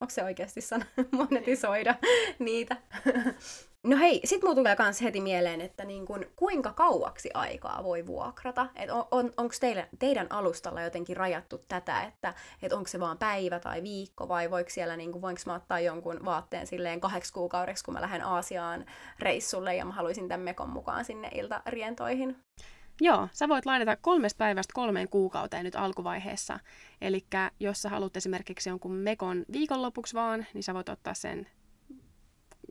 Onko 0.00 0.10
se 0.10 0.24
oikeasti 0.24 0.60
sana? 0.60 0.86
monetisoida 1.18 1.94
niitä. 2.38 2.76
No 3.86 3.96
hei, 3.96 4.20
sit 4.24 4.42
mulla 4.42 4.54
tulee 4.54 4.76
kans 4.76 5.02
heti 5.02 5.20
mieleen, 5.20 5.60
että 5.60 5.84
niin 5.84 6.06
kun, 6.06 6.26
kuinka 6.36 6.72
kauaksi 6.72 7.30
aikaa 7.34 7.84
voi 7.84 8.06
vuokrata? 8.06 8.66
Et 8.76 8.90
on, 8.90 9.04
on, 9.10 9.32
onko 9.36 9.54
teidän 9.98 10.26
alustalla 10.30 10.82
jotenkin 10.82 11.16
rajattu 11.16 11.60
tätä, 11.68 12.02
että 12.02 12.34
et 12.62 12.72
onko 12.72 12.88
se 12.88 13.00
vaan 13.00 13.18
päivä 13.18 13.60
tai 13.60 13.82
viikko 13.82 14.28
vai 14.28 14.50
voiko 14.50 14.70
siellä, 14.70 14.96
niin 14.96 15.12
kun, 15.12 15.22
voinko 15.22 15.42
mä 15.46 15.54
ottaa 15.54 15.80
jonkun 15.80 16.24
vaatteen 16.24 16.66
silleen 16.66 17.00
kahdeksi 17.00 17.32
kuukaudeksi, 17.32 17.84
kun 17.84 17.94
mä 17.94 18.00
lähden 18.00 18.24
Aasiaan 18.24 18.86
reissulle 19.18 19.74
ja 19.74 19.84
mä 19.84 19.92
haluaisin 19.92 20.28
tämän 20.28 20.44
mekon 20.44 20.70
mukaan 20.70 21.04
sinne 21.04 21.28
iltarientoihin? 21.34 22.36
Joo, 23.00 23.28
sä 23.32 23.48
voit 23.48 23.66
lainata 23.66 23.96
kolmesta 23.96 24.38
päivästä 24.38 24.72
kolmeen 24.74 25.08
kuukauteen 25.08 25.64
nyt 25.64 25.76
alkuvaiheessa. 25.76 26.60
Eli 27.00 27.26
jos 27.60 27.82
sä 27.82 27.88
haluat 27.88 28.16
esimerkiksi 28.16 28.68
jonkun 28.68 28.92
mekon 28.92 29.44
viikonlopuksi 29.52 30.14
vaan, 30.14 30.46
niin 30.54 30.62
sä 30.62 30.74
voit 30.74 30.88
ottaa 30.88 31.14
sen 31.14 31.46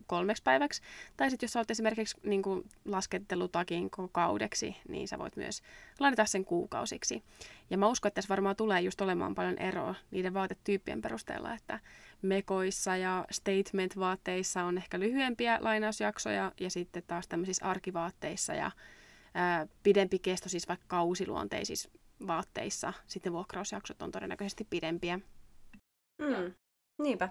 kolmeksi 0.06 0.42
päiväksi. 0.42 0.82
Tai 1.16 1.30
sitten 1.30 1.46
jos 1.46 1.52
sä 1.52 1.58
oot 1.58 1.70
esimerkiksi 1.70 2.16
niin 2.22 2.42
kuin 2.42 2.68
laskettelutakin 2.84 3.90
kaudeksi, 4.12 4.76
niin 4.88 5.08
sä 5.08 5.18
voit 5.18 5.36
myös 5.36 5.62
lainata 6.00 6.24
sen 6.24 6.44
kuukausiksi. 6.44 7.22
Ja 7.70 7.78
mä 7.78 7.88
uskon, 7.88 8.08
että 8.08 8.14
tässä 8.14 8.28
varmaan 8.28 8.56
tulee 8.56 8.80
just 8.80 9.00
olemaan 9.00 9.34
paljon 9.34 9.58
eroa 9.58 9.94
niiden 10.10 10.34
vaatetyyppien 10.34 11.02
perusteella, 11.02 11.54
että 11.54 11.80
mekoissa 12.22 12.96
ja 12.96 13.24
statement-vaatteissa 13.30 14.64
on 14.64 14.78
ehkä 14.78 14.98
lyhyempiä 14.98 15.58
lainausjaksoja 15.60 16.52
ja 16.60 16.70
sitten 16.70 17.02
taas 17.06 17.28
tämmöisissä 17.28 17.66
arkivaatteissa 17.66 18.54
ja 18.54 18.70
ää, 19.36 19.66
pidempi 19.82 20.18
kesto, 20.18 20.48
siis 20.48 20.68
vaikka 20.68 20.86
kausiluonteisissa 20.88 21.90
vaatteissa, 22.26 22.92
sitten 23.06 23.32
vuokrausjaksot 23.32 24.02
on 24.02 24.12
todennäköisesti 24.12 24.66
pidempiä. 24.70 25.20
Mm. 26.22 26.54
Niinpä. 27.02 27.28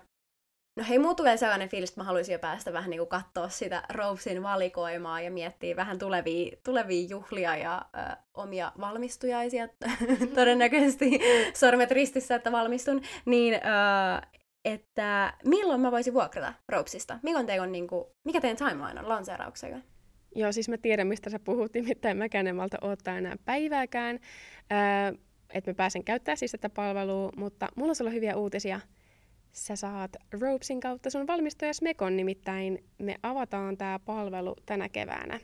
No 0.79 0.85
hei, 0.89 0.99
muu 0.99 1.15
tulee 1.15 1.37
sellainen 1.37 1.69
fiilis, 1.69 1.89
että 1.89 2.01
mä 2.01 2.05
haluaisin 2.05 2.33
jo 2.33 2.39
päästä 2.39 2.73
vähän 2.73 2.89
niin 2.89 2.99
kuin 2.99 3.09
katsoa 3.09 3.49
sitä 3.49 3.83
Rovesin 3.89 4.43
valikoimaa 4.43 5.21
ja 5.21 5.31
miettiä 5.31 5.75
vähän 5.75 5.99
tulevia, 5.99 6.57
tulevia 6.63 7.07
juhlia 7.07 7.55
ja 7.55 7.85
ö, 7.95 8.15
omia 8.33 8.71
valmistujaisia, 8.79 9.67
todennäköisesti 10.35 11.19
sormet 11.59 11.91
ristissä, 11.91 12.35
että 12.35 12.51
valmistun, 12.51 13.01
niin 13.25 13.53
ö, 13.53 13.59
että 14.65 15.33
milloin 15.45 15.81
mä 15.81 15.91
voisin 15.91 16.13
vuokrata 16.13 16.53
Ropesista? 16.69 17.19
Milloin 17.23 17.45
teillä 17.45 17.63
on, 17.63 17.71
niin 17.71 17.87
kuin, 17.87 18.05
mikä 18.23 18.41
teidän 18.41 18.69
timeline 18.69 18.99
on 18.99 19.09
lanseerauksella? 19.09 19.94
Joo, 20.35 20.51
siis 20.51 20.69
mä 20.69 20.77
tiedän, 20.77 21.07
mistä 21.07 21.29
sä 21.29 21.39
puhut, 21.39 21.73
nimittäin 21.73 22.17
mäkään 22.17 22.47
en 22.47 22.55
malta 22.55 22.77
odottaa 22.81 23.17
enää 23.17 23.35
päivääkään, 23.45 24.19
öö, 24.71 25.17
että 25.53 25.71
mä 25.71 25.75
pääsen 25.75 26.03
käyttämään 26.03 26.37
siis 26.37 26.51
tätä 26.51 26.69
palvelua, 26.69 27.31
mutta 27.37 27.67
mulla 27.75 27.89
on 27.89 27.95
sulla 27.95 28.11
hyviä 28.11 28.35
uutisia– 28.35 28.79
sä 29.55 29.75
saat 29.75 30.15
Ropesin 30.41 30.79
kautta 30.79 31.09
sun 31.09 31.27
valmistajas 31.27 31.81
Mekon, 31.81 32.17
nimittäin 32.17 32.83
me 32.97 33.15
avataan 33.23 33.77
tämä 33.77 33.99
palvelu 33.99 34.55
tänä 34.65 34.89
keväänä. 34.89 35.39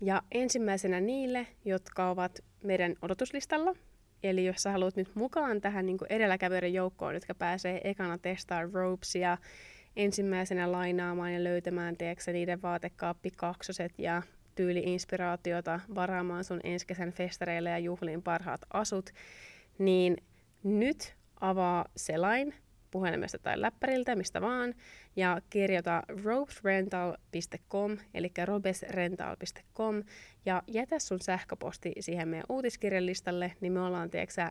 Ja 0.00 0.22
ensimmäisenä 0.32 1.00
niille, 1.00 1.46
jotka 1.64 2.10
ovat 2.10 2.44
meidän 2.64 2.94
odotuslistalla, 3.02 3.74
eli 4.22 4.44
jos 4.44 4.62
sä 4.62 4.72
haluat 4.72 4.96
nyt 4.96 5.14
mukaan 5.14 5.60
tähän 5.60 5.86
niin 5.86 5.98
edelläkävijöiden 6.08 6.74
joukkoon, 6.74 7.14
jotka 7.14 7.34
pääsee 7.34 7.80
ekana 7.84 8.18
testaamaan 8.18 8.72
Ropesia, 8.72 9.38
ensimmäisenä 9.96 10.72
lainaamaan 10.72 11.34
ja 11.34 11.44
löytämään 11.44 11.96
tiedätkö, 11.96 12.32
niiden 12.32 12.62
vaatekaappi 12.62 13.30
kaksoset 13.30 13.92
ja 13.98 14.22
tyyliinspiraatiota 14.54 15.80
varaamaan 15.94 16.44
sun 16.44 16.60
ensi 16.64 16.86
festareille 17.14 17.70
ja 17.70 17.78
juhliin 17.78 18.22
parhaat 18.22 18.60
asut, 18.72 19.10
niin 19.78 20.16
nyt 20.62 21.14
avaa 21.40 21.84
selain 21.96 22.54
puhelimesta 22.90 23.38
tai 23.38 23.60
läppäriltä, 23.60 24.16
mistä 24.16 24.40
vaan, 24.40 24.74
ja 25.16 25.40
kirjoita 25.50 26.02
robesrental.com, 26.24 27.98
eli 28.14 28.30
robesrental.com, 28.44 30.02
ja 30.46 30.62
jätä 30.66 30.98
sun 30.98 31.20
sähköposti 31.20 31.92
siihen 32.00 32.28
meidän 32.28 32.46
uutiskirjalistalle, 32.48 33.52
niin 33.60 33.72
me 33.72 33.80
ollaan, 33.80 34.10
tiedätkö 34.10 34.48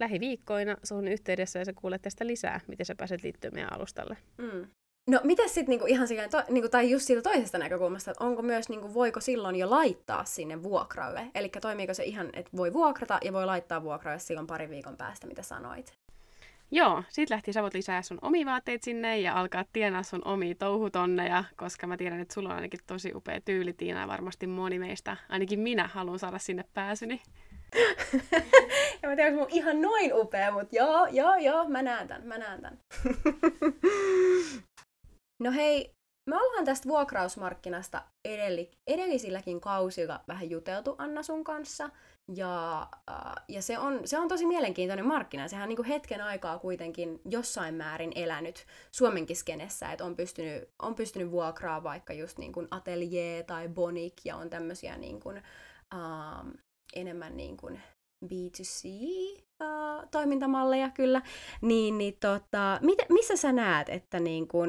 lähiviikkoina 0.00 0.76
sun 0.82 1.08
yhteydessä 1.08 1.58
ja 1.58 1.64
sä 1.64 1.72
kuulet 1.72 2.02
tästä 2.02 2.26
lisää, 2.26 2.60
miten 2.66 2.86
sä 2.86 2.94
pääset 2.94 3.22
liittymään 3.22 3.54
meidän 3.54 3.72
alustalle. 3.72 4.16
Mm. 4.38 4.66
No 5.10 5.20
mitä 5.24 5.42
sitten 5.46 5.66
niinku 5.66 5.86
ihan 5.86 6.08
silleen, 6.08 6.30
to, 6.30 6.42
niinku, 6.48 6.68
tai 6.68 6.90
just 6.90 7.06
siitä 7.06 7.22
toisesta 7.22 7.58
näkökulmasta, 7.58 8.10
että 8.10 8.24
onko 8.24 8.42
myös, 8.42 8.68
niinku, 8.68 8.94
voiko 8.94 9.20
silloin 9.20 9.56
jo 9.56 9.70
laittaa 9.70 10.24
sinne 10.24 10.62
vuokralle? 10.62 11.30
Eli 11.34 11.48
toimiiko 11.48 11.94
se 11.94 12.04
ihan, 12.04 12.30
että 12.32 12.56
voi 12.56 12.72
vuokrata 12.72 13.18
ja 13.22 13.32
voi 13.32 13.46
laittaa 13.46 13.82
vuokralle 13.82 14.18
silloin 14.18 14.46
pari 14.46 14.70
viikon 14.70 14.96
päästä, 14.96 15.26
mitä 15.26 15.42
sanoit? 15.42 15.94
Joo, 16.70 17.02
sit 17.08 17.30
lähti 17.30 17.52
sä 17.52 17.62
voit 17.62 17.74
lisää 17.74 18.02
sun 18.02 18.18
omi 18.22 18.46
vaatteet 18.46 18.82
sinne 18.82 19.20
ja 19.20 19.40
alkaa 19.40 19.64
tienaa 19.72 20.02
sun 20.02 20.22
omi 20.24 20.54
touhutonneja, 20.54 21.44
koska 21.56 21.86
mä 21.86 21.96
tiedän, 21.96 22.20
että 22.20 22.34
sulla 22.34 22.48
on 22.48 22.54
ainakin 22.54 22.80
tosi 22.86 23.12
upea 23.14 23.40
tyyli, 23.40 23.72
Tiina, 23.72 24.00
ja 24.00 24.08
varmasti 24.08 24.46
moni 24.46 24.78
meistä, 24.78 25.16
ainakin 25.28 25.60
minä, 25.60 25.88
haluan 25.92 26.18
saada 26.18 26.38
sinne 26.38 26.64
pääsyni. 26.74 27.22
ja 29.02 29.08
mä 29.08 29.16
tiedän, 29.16 29.32
että 29.32 29.40
mun 29.40 29.50
ihan 29.50 29.82
noin 29.82 30.14
upea, 30.14 30.50
mutta 30.50 30.76
joo, 30.76 31.06
joo, 31.06 31.36
joo, 31.36 31.68
mä 31.68 31.82
näen 31.82 32.08
tän, 32.08 32.26
mä 32.26 32.38
näen 32.38 32.62
tän. 32.62 32.78
no 35.44 35.52
hei, 35.52 35.96
me 36.30 36.36
ollaan 36.36 36.64
tästä 36.64 36.88
vuokrausmarkkinasta 36.88 38.02
edelli, 38.24 38.70
edellisilläkin 38.86 39.60
kausilla 39.60 40.20
vähän 40.28 40.50
juteltu 40.50 40.94
Anna 40.98 41.22
sun 41.22 41.44
kanssa. 41.44 41.90
Ja, 42.34 42.88
äh, 43.10 43.44
ja 43.48 43.62
se, 43.62 43.78
on, 43.78 44.00
se 44.04 44.18
on 44.18 44.28
tosi 44.28 44.46
mielenkiintoinen 44.46 45.06
markkina. 45.06 45.48
Sehän 45.48 45.62
on 45.62 45.68
niin 45.68 45.76
kuin 45.76 45.86
hetken 45.86 46.20
aikaa 46.20 46.58
kuitenkin 46.58 47.20
jossain 47.24 47.74
määrin 47.74 48.12
elänyt 48.14 48.66
Suomenkin 48.92 49.36
skenessä, 49.36 49.92
että 49.92 50.04
on 50.04 50.16
pystynyt, 50.16 50.68
on 50.82 50.94
pystynyt 50.94 51.30
vuokraa 51.30 51.82
vaikka 51.82 52.12
just 52.12 52.38
niin 52.38 52.52
kuin 52.52 52.68
Atelier 52.70 53.44
tai 53.44 53.68
Bonik 53.68 54.14
ja 54.24 54.36
on 54.36 54.50
tämmöisiä 54.50 54.96
niin 54.96 55.20
kuin, 55.20 55.36
äh, 55.94 56.52
enemmän 57.00 57.36
niin 57.36 57.56
kuin 57.56 57.80
B2C-toimintamalleja 58.24 60.90
kyllä, 60.90 61.22
niin, 61.60 61.98
niin 61.98 62.16
tota, 62.20 62.78
mit, 62.82 62.98
missä 63.08 63.36
sä 63.36 63.52
näet, 63.52 63.88
että 63.88 64.20
niin 64.20 64.48
um, 64.52 64.68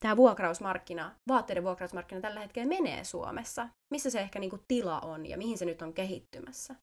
tämä 0.00 0.16
vuokrausmarkkina, 0.16 1.14
vaatteiden 1.28 1.64
vuokrausmarkkina 1.64 2.20
tällä 2.20 2.40
hetkellä 2.40 2.68
menee 2.68 3.04
Suomessa? 3.04 3.68
Missä 3.90 4.10
se 4.10 4.20
ehkä 4.20 4.38
niin 4.38 4.50
kun, 4.50 4.64
tila 4.68 5.00
on 5.00 5.26
ja 5.26 5.38
mihin 5.38 5.58
se 5.58 5.64
nyt 5.64 5.82
on 5.82 5.92
kehittymässä? 5.92 6.74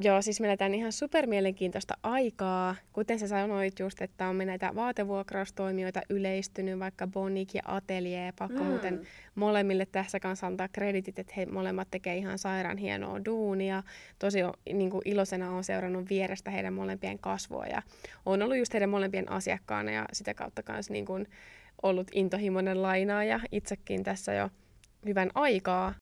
Joo, 0.00 0.22
siis 0.22 0.40
me 0.40 0.46
eletään 0.46 0.74
ihan 0.74 0.92
supermielenkiintoista 0.92 1.94
aikaa. 2.02 2.74
Kuten 2.92 3.18
sä 3.18 3.28
sanoit 3.28 3.78
just, 3.78 4.02
että 4.02 4.28
on 4.28 4.38
näitä 4.38 4.74
vaatevuokraustoimijoita 4.74 6.00
yleistynyt, 6.10 6.78
vaikka 6.78 7.06
Bonik 7.06 7.54
ja 7.54 7.62
Atelier. 7.64 8.32
Pakko 8.38 8.58
mm. 8.58 8.66
muuten 8.66 9.00
molemmille 9.34 9.86
tässä 9.86 10.20
kanssa 10.20 10.46
antaa 10.46 10.68
kreditit, 10.68 11.18
että 11.18 11.32
he 11.36 11.46
molemmat 11.46 11.88
tekee 11.90 12.16
ihan 12.16 12.38
sairaan 12.38 12.76
hienoa 12.76 13.24
duunia. 13.24 13.82
Tosi 14.18 14.38
niin 14.72 14.90
kuin 14.90 15.02
iloisena 15.04 15.50
on 15.50 15.64
seurannut 15.64 16.08
vierestä 16.10 16.50
heidän 16.50 16.72
molempien 16.72 17.18
kasvua 17.18 17.66
ja 17.66 17.82
on 18.26 18.42
ollut 18.42 18.56
just 18.56 18.72
heidän 18.72 18.90
molempien 18.90 19.32
asiakkaana 19.32 19.90
ja 19.90 20.04
sitä 20.12 20.34
kautta 20.34 20.62
myös 20.68 20.90
niin 20.90 21.04
kuin 21.04 21.26
ollut 21.82 22.08
intohimoinen 22.12 22.82
lainaaja 22.82 23.40
itsekin 23.52 24.02
tässä 24.02 24.34
jo 24.34 24.50
hyvän 25.06 25.30
aikaa. 25.34 25.94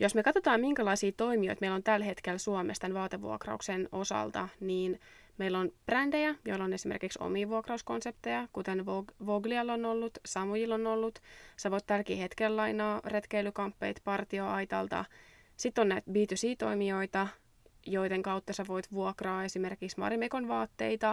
Jos 0.00 0.14
me 0.14 0.22
katsotaan, 0.22 0.60
minkälaisia 0.60 1.12
toimijoita 1.16 1.60
meillä 1.60 1.74
on 1.74 1.82
tällä 1.82 2.06
hetkellä 2.06 2.38
Suomessa 2.38 2.80
tämän 2.80 2.94
vaatevuokrauksen 2.94 3.88
osalta, 3.92 4.48
niin 4.60 5.00
meillä 5.38 5.58
on 5.58 5.72
brändejä, 5.86 6.34
joilla 6.44 6.64
on 6.64 6.72
esimerkiksi 6.72 7.18
omia 7.22 7.48
vuokrauskonsepteja, 7.48 8.48
kuten 8.52 8.86
Voglialla 9.26 9.72
on 9.72 9.84
ollut, 9.84 10.18
Samujilla 10.26 10.74
on 10.74 10.86
ollut. 10.86 11.18
Sä 11.56 11.70
voit 11.70 11.86
tälläkin 11.86 12.18
hetkellä 12.18 12.56
lainaa 12.56 13.00
retkeilykamppeita 13.04 14.00
partioaitalta. 14.04 15.04
Sitten 15.56 15.82
on 15.82 15.88
näitä 15.88 16.10
B2C-toimijoita, 16.10 17.28
joiden 17.86 18.22
kautta 18.22 18.52
sä 18.52 18.64
voit 18.68 18.92
vuokraa 18.92 19.44
esimerkiksi 19.44 19.98
Marimekon 19.98 20.48
vaatteita, 20.48 21.10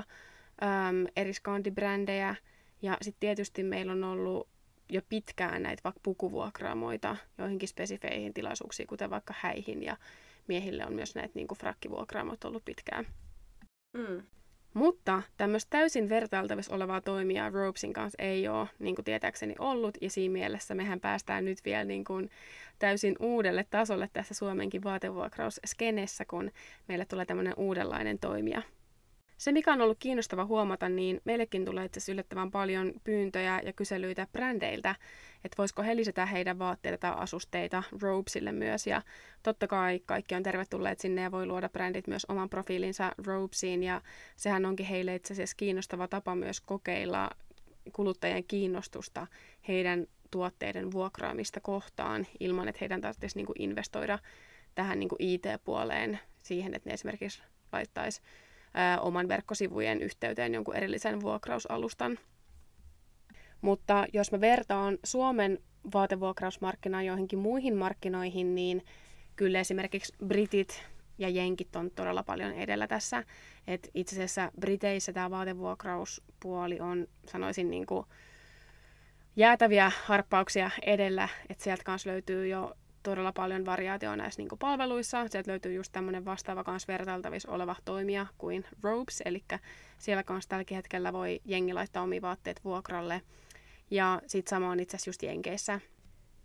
äm, 0.63 1.07
eri 1.15 1.33
skandibrändejä. 1.33 2.35
Ja 2.81 2.97
sitten 3.01 3.19
tietysti 3.19 3.63
meillä 3.63 3.91
on 3.91 4.03
ollut 4.03 4.47
jo 4.89 5.01
pitkään 5.09 5.63
näitä 5.63 5.81
vaikka 5.83 5.99
pukuvuokraamoita 6.03 7.17
joihinkin 7.37 7.69
spesifeihin 7.69 8.33
tilaisuuksiin, 8.33 8.87
kuten 8.87 9.09
vaikka 9.09 9.33
häihin. 9.37 9.83
Ja 9.83 9.97
miehille 10.47 10.85
on 10.85 10.93
myös 10.93 11.15
näitä 11.15 11.31
niin 11.35 11.47
frakkivuokraamot 11.59 12.43
ollut 12.43 12.65
pitkään. 12.65 13.07
Mm. 13.93 14.23
Mutta 14.73 15.21
tämmöistä 15.37 15.69
täysin 15.69 16.09
vertailtavissa 16.09 16.75
olevaa 16.75 17.01
toimijaa 17.01 17.49
Robesin 17.49 17.93
kanssa 17.93 18.23
ei 18.23 18.47
ole 18.47 18.67
niin 18.79 18.95
kuin 18.95 19.05
tietääkseni 19.05 19.55
ollut, 19.59 19.97
ja 20.01 20.09
siinä 20.09 20.33
mielessä 20.33 20.75
mehän 20.75 20.99
päästään 20.99 21.45
nyt 21.45 21.57
vielä 21.65 21.83
niin 21.83 22.03
kuin 22.03 22.29
täysin 22.79 23.15
uudelle 23.19 23.65
tasolle 23.69 24.09
tässä 24.13 24.33
Suomenkin 24.33 24.83
vaatevuokrausskenessä, 24.83 26.25
kun 26.25 26.51
meille 26.87 27.05
tulee 27.05 27.25
tämmöinen 27.25 27.53
uudenlainen 27.57 28.19
toimija. 28.19 28.61
Se, 29.37 29.51
mikä 29.51 29.73
on 29.73 29.81
ollut 29.81 29.97
kiinnostava 29.99 30.45
huomata, 30.45 30.89
niin 30.89 31.21
meillekin 31.23 31.65
tulee 31.65 31.85
itse 31.85 32.11
yllättävän 32.11 32.51
paljon 32.51 32.93
pyyntöjä 33.03 33.61
ja 33.63 33.73
kyselyitä 33.73 34.27
brändeiltä, 34.31 34.95
että 35.43 35.57
voisiko 35.57 35.83
he 35.83 35.95
lisätä 35.95 36.25
heidän 36.25 36.59
vaatteita 36.59 36.97
tai 36.97 37.13
asusteita 37.15 37.83
Robesille 38.01 38.51
myös. 38.51 38.87
Ja 38.87 39.01
totta 39.43 39.67
kai 39.67 40.01
kaikki 40.05 40.35
on 40.35 40.43
tervetulleet 40.43 40.99
sinne 40.99 41.21
ja 41.21 41.31
voi 41.31 41.45
luoda 41.45 41.69
brändit 41.69 42.07
myös 42.07 42.25
oman 42.25 42.49
profiilinsa 42.49 43.11
Robesiin. 43.25 43.83
Ja 43.83 44.01
sehän 44.35 44.65
onkin 44.65 44.85
heille 44.85 45.15
itse 45.15 45.33
asiassa 45.33 45.55
kiinnostava 45.55 46.07
tapa 46.07 46.35
myös 46.35 46.61
kokeilla 46.61 47.29
kuluttajien 47.93 48.43
kiinnostusta 48.43 49.27
heidän 49.67 50.07
tuotteiden 50.31 50.91
vuokraamista 50.91 51.59
kohtaan 51.59 52.27
ilman, 52.39 52.67
että 52.67 52.79
heidän 52.81 53.01
tarvitsisi 53.01 53.37
niin 53.37 53.47
investoida 53.59 54.19
tähän 54.75 54.99
niin 54.99 55.09
IT-puoleen 55.19 56.19
siihen, 56.43 56.73
että 56.73 56.89
ne 56.89 56.93
esimerkiksi 56.93 57.43
laittaisi 57.71 58.21
oman 59.01 59.27
verkkosivujen 59.27 60.01
yhteyteen 60.01 60.53
jonkun 60.53 60.75
erillisen 60.75 61.21
vuokrausalustan. 61.21 62.19
Mutta 63.61 64.05
jos 64.13 64.31
mä 64.31 64.41
vertaan 64.41 64.97
Suomen 65.03 65.59
vaatevuokrausmarkkinaa 65.93 67.03
joihinkin 67.03 67.39
muihin 67.39 67.75
markkinoihin, 67.75 68.55
niin 68.55 68.85
kyllä 69.35 69.59
esimerkiksi 69.59 70.13
Britit 70.27 70.83
ja 71.17 71.29
Jenkit 71.29 71.75
on 71.75 71.91
todella 71.91 72.23
paljon 72.23 72.53
edellä 72.53 72.87
tässä. 72.87 73.23
Et 73.67 73.89
itse 73.93 74.15
asiassa 74.15 74.51
Briteissä 74.59 75.13
tämä 75.13 75.31
vaatevuokrauspuoli 75.31 76.79
on, 76.79 77.07
sanoisin, 77.27 77.71
niin 77.71 77.85
kuin 77.85 78.05
jäätäviä 79.35 79.91
harppauksia 80.05 80.71
edellä, 80.81 81.29
että 81.49 81.63
sieltä 81.63 81.83
kanssa 81.83 82.09
löytyy 82.09 82.47
jo 82.47 82.73
todella 83.05 83.31
paljon 83.31 83.65
variaatioa 83.65 84.15
näissä 84.15 84.41
niin 84.41 84.59
palveluissa. 84.59 85.27
Sieltä 85.27 85.51
löytyy 85.51 85.73
just 85.73 85.91
tämmöinen 85.91 86.25
vastaava 86.25 86.63
kanssa 86.63 86.93
vertailtavissa 86.93 87.51
oleva 87.51 87.75
toimija 87.85 88.25
kuin 88.37 88.65
Ropes, 88.83 89.21
eli 89.25 89.43
siellä 89.97 90.23
kanssa 90.23 90.49
tälläkin 90.49 90.75
hetkellä 90.75 91.13
voi 91.13 91.41
jengi 91.45 91.73
laittaa 91.73 92.03
omia 92.03 92.21
vaatteet 92.21 92.63
vuokralle. 92.63 93.21
Ja 93.91 94.21
sitten 94.27 94.49
sama 94.49 94.69
on 94.69 94.79
itse 94.79 94.97
asiassa 94.97 95.09
just 95.09 95.23
Jenkeissä. 95.23 95.79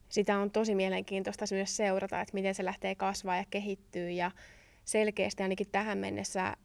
Sitä 0.09 0.39
on 0.39 0.51
tosi 0.51 0.75
mielenkiintoista 0.75 1.45
myös 1.51 1.77
seurata, 1.77 2.21
että 2.21 2.35
miten 2.35 2.55
se 2.55 2.65
lähtee 2.65 2.95
kasvaa 2.95 3.37
ja 3.37 3.45
kehittyy 3.51 4.11
ja 4.11 4.31
selkeästi 4.85 5.43
ainakin 5.43 5.71
tähän 5.73 5.99
mennessä 5.99 6.57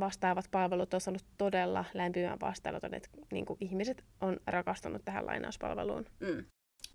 vastaavat 0.00 0.44
palvelut 0.50 0.94
on 0.94 1.00
saanut 1.00 1.24
todella 1.38 1.84
lämpimän 1.94 2.40
vastaanoton, 2.40 2.94
että 2.94 3.08
niin 3.32 3.46
ihmiset 3.60 4.04
on 4.20 4.40
rakastunut 4.46 5.04
tähän 5.04 5.26
lainauspalveluun. 5.26 6.06
Mm. 6.20 6.44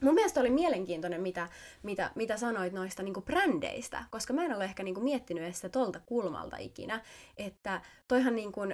Mun 0.03 0.13
mielestä 0.13 0.39
oli 0.39 0.49
mielenkiintoinen, 0.49 1.21
mitä, 1.21 1.47
mitä, 1.83 2.11
mitä 2.15 2.37
sanoit 2.37 2.73
noista 2.73 3.03
niinku 3.03 3.21
brändeistä, 3.21 4.03
koska 4.09 4.33
mä 4.33 4.45
en 4.45 4.55
ole 4.55 4.63
ehkä 4.63 4.83
niinku 4.83 5.01
miettinyt 5.01 5.43
edes 5.43 5.55
sitä 5.55 5.69
tolta 5.69 5.99
kulmalta 6.05 6.57
ikinä, 6.57 7.01
että 7.37 7.81
toihan 8.07 8.35
niinku, 8.35 8.61
uh, 8.61 8.67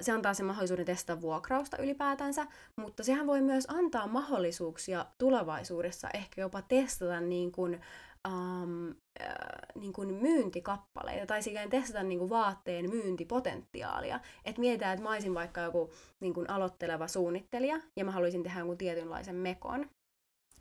se 0.00 0.12
antaa 0.12 0.34
sen 0.34 0.46
mahdollisuuden 0.46 0.86
testata 0.86 1.20
vuokrausta 1.20 1.76
ylipäätänsä, 1.82 2.46
mutta 2.76 3.04
sehän 3.04 3.26
voi 3.26 3.40
myös 3.40 3.66
antaa 3.68 4.06
mahdollisuuksia 4.06 5.06
tulevaisuudessa 5.18 6.08
ehkä 6.14 6.40
jopa 6.40 6.62
testata 6.62 7.20
niinku, 7.20 7.62
um, 7.62 8.88
äh, 9.20 9.34
niin 9.74 9.92
kuin 9.92 10.14
myyntikappaleita 10.14 11.26
tai 11.26 11.42
silleen 11.42 11.70
testata 11.70 12.02
niin 12.02 12.18
kuin 12.18 12.30
vaatteen 12.30 12.90
myyntipotentiaalia. 12.90 14.20
Että 14.44 14.60
mietitään, 14.60 14.92
että 14.92 15.02
mä 15.04 15.12
olisin 15.12 15.34
vaikka 15.34 15.60
joku 15.60 15.90
niin 16.20 16.34
kuin 16.34 16.50
aloitteleva 16.50 17.08
suunnittelija 17.08 17.80
ja 17.96 18.04
mä 18.04 18.10
haluaisin 18.10 18.42
tehdä 18.42 18.58
jonkun 18.58 18.78
tietynlaisen 18.78 19.36
mekon. 19.36 19.86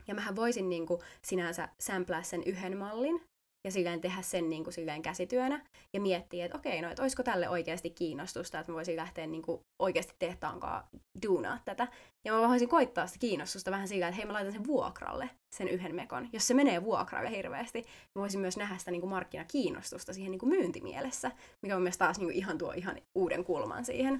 Ja 0.09 0.15
mähän 0.15 0.35
voisin 0.35 0.69
niin 0.69 0.85
kuin, 0.85 1.01
sinänsä 1.21 1.69
sämplää 1.79 2.23
sen 2.23 2.43
yhden 2.43 2.77
mallin 2.77 3.21
ja 3.67 3.71
silleen 3.71 4.01
tehdä 4.01 4.21
sen 4.21 4.49
niin 4.49 4.63
kuin, 4.63 4.73
silleen 4.73 5.01
käsityönä 5.01 5.65
ja 5.93 6.01
miettiä, 6.01 6.45
että 6.45 6.57
okei, 6.57 6.81
no, 6.81 6.89
että 6.89 7.01
olisiko 7.01 7.23
tälle 7.23 7.49
oikeasti 7.49 7.89
kiinnostusta, 7.89 8.59
että 8.59 8.71
mä 8.71 8.75
voisin 8.75 8.95
lähteä 8.95 9.27
niin 9.27 9.41
kuin, 9.41 9.59
oikeasti 9.81 10.13
tehtaankaan 10.19 10.83
duunaa 11.27 11.59
tätä. 11.65 11.87
Ja 12.25 12.33
mä 12.33 12.49
voisin 12.49 12.69
koittaa 12.69 13.07
sitä 13.07 13.19
kiinnostusta 13.19 13.71
vähän 13.71 13.87
sillä, 13.87 14.07
että 14.07 14.15
hei 14.15 14.25
mä 14.25 14.33
laitan 14.33 14.53
sen 14.53 14.67
vuokralle, 14.67 15.29
sen 15.55 15.67
yhden 15.67 15.95
mekon. 15.95 16.29
Jos 16.33 16.47
se 16.47 16.53
menee 16.53 16.83
vuokralle 16.83 17.31
hirveästi, 17.31 17.81
mä 18.15 18.19
voisin 18.21 18.39
myös 18.39 18.57
nähdä 18.57 18.77
sitä 18.77 18.91
niin 18.91 19.01
kuin 19.01 19.09
markkinakiinnostusta 19.09 20.13
siihen 20.13 20.31
niin 20.31 20.39
kuin 20.39 20.49
myyntimielessä, 20.49 21.31
mikä 21.61 21.75
on 21.75 21.81
myös 21.81 21.97
taas 21.97 22.17
niin 22.17 22.27
kuin, 22.27 22.37
ihan 22.37 22.57
tuo 22.57 22.71
ihan 22.71 22.97
uuden 23.15 23.43
kulman 23.43 23.85
siihen. 23.85 24.19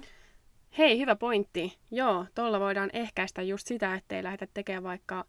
Hei, 0.78 0.98
hyvä 0.98 1.16
pointti. 1.16 1.78
Joo, 1.90 2.26
tuolla 2.34 2.60
voidaan 2.60 2.90
ehkäistä 2.92 3.42
just 3.42 3.66
sitä, 3.66 3.94
ettei 3.94 4.22
lähdetä 4.22 4.46
tekemään 4.54 4.82
vaikka 4.82 5.24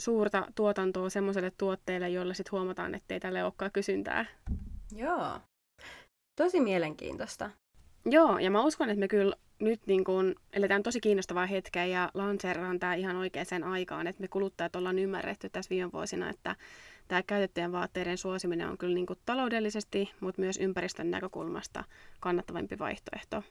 suurta 0.00 0.46
tuotantoa 0.54 1.10
semmoiselle 1.10 1.52
tuotteelle, 1.58 2.08
jolla 2.08 2.34
sitten 2.34 2.52
huomataan, 2.52 2.94
ettei 2.94 3.20
tälle 3.20 3.44
olekaan 3.44 3.72
kysyntää. 3.72 4.26
Joo. 4.96 5.40
Tosi 6.40 6.60
mielenkiintoista. 6.60 7.50
Joo, 8.04 8.38
ja 8.38 8.50
mä 8.50 8.64
uskon, 8.64 8.90
että 8.90 9.00
me 9.00 9.08
kyllä 9.08 9.36
nyt 9.58 9.80
niin 9.86 10.04
kun 10.04 10.34
eletään 10.52 10.82
tosi 10.82 11.00
kiinnostavaa 11.00 11.46
hetkeä 11.46 11.86
ja 11.86 12.10
lanseerataan 12.14 12.78
tämä 12.78 12.94
ihan 12.94 13.16
oikeaan 13.16 13.64
aikaan, 13.64 14.06
että 14.06 14.20
me 14.20 14.28
kuluttajat 14.28 14.76
ollaan 14.76 14.98
ymmärretty 14.98 15.48
tässä 15.50 15.70
viime 15.70 15.92
vuosina, 15.92 16.30
että 16.30 16.56
tämä 17.08 17.22
käytettyjen 17.22 17.72
vaatteiden 17.72 18.18
suosiminen 18.18 18.68
on 18.68 18.78
kyllä 18.78 18.94
niin 18.94 19.06
kuin 19.06 19.18
taloudellisesti, 19.26 20.10
mutta 20.20 20.40
myös 20.40 20.56
ympäristön 20.56 21.10
näkökulmasta 21.10 21.84
kannattavampi 22.20 22.78
vaihtoehto. 22.78 23.42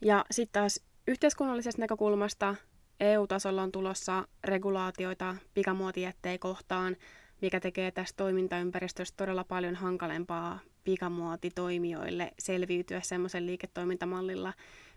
Ja 0.00 0.24
sitten 0.30 0.60
taas 0.60 0.80
yhteiskunnallisesta 1.08 1.82
näkökulmasta 1.82 2.54
EU-tasolla 3.00 3.62
on 3.62 3.72
tulossa 3.72 4.28
regulaatioita 4.44 5.36
pikamuotijätteen 5.54 6.38
kohtaan, 6.38 6.96
mikä 7.40 7.60
tekee 7.60 7.90
tästä 7.90 8.16
toimintaympäristöstä 8.16 9.16
todella 9.16 9.44
paljon 9.44 9.74
hankalempaa 9.74 10.58
pikamuotitoimijoille 10.84 12.32
selviytyä 12.38 13.00
semmoisen 13.00 13.46
liiketoimintamallilla, 13.46 14.52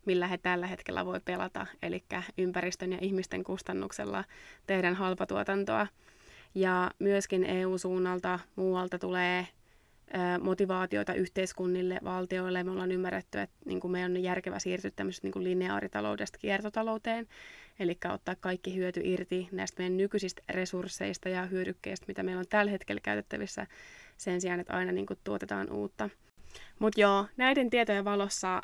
millä 0.05 0.27
he 0.27 0.37
tällä 0.37 0.67
hetkellä 0.67 1.05
voi 1.05 1.19
pelata, 1.25 1.67
eli 1.81 2.03
ympäristön 2.37 2.91
ja 2.91 2.97
ihmisten 3.01 3.43
kustannuksella 3.43 4.23
tehdä 4.67 4.93
halpatuotantoa. 4.93 5.87
Ja 6.55 6.91
myöskin 6.99 7.43
EU-suunnalta 7.43 8.39
muualta 8.55 8.99
tulee 8.99 9.47
motivaatioita 10.41 11.13
yhteiskunnille, 11.13 11.99
valtioille. 12.03 12.63
Me 12.63 12.71
ollaan 12.71 12.91
ymmärretty, 12.91 13.39
että 13.39 13.55
niin 13.65 13.79
kuin 13.79 13.91
meidän 13.91 14.11
on 14.11 14.23
järkevä 14.23 14.59
siirtyä 14.59 14.91
tämmöisestä 14.95 15.25
niin 15.25 15.33
kuin 15.33 15.43
lineaaritaloudesta 15.43 16.37
kiertotalouteen, 16.37 17.27
eli 17.79 17.97
ottaa 18.13 18.35
kaikki 18.35 18.75
hyöty 18.75 19.01
irti 19.03 19.47
näistä 19.51 19.77
meidän 19.77 19.97
nykyisistä 19.97 20.41
resursseista 20.49 21.29
ja 21.29 21.45
hyödykkeistä, 21.45 22.05
mitä 22.07 22.23
meillä 22.23 22.39
on 22.39 22.47
tällä 22.49 22.71
hetkellä 22.71 23.01
käytettävissä, 23.01 23.67
sen 24.17 24.41
sijaan, 24.41 24.59
että 24.59 24.73
aina 24.73 24.91
niin 24.91 25.05
kuin 25.05 25.19
tuotetaan 25.23 25.71
uutta. 25.71 26.09
Mutta 26.79 27.01
joo, 27.01 27.25
näiden 27.37 27.69
tietojen 27.69 28.05
valossa, 28.05 28.61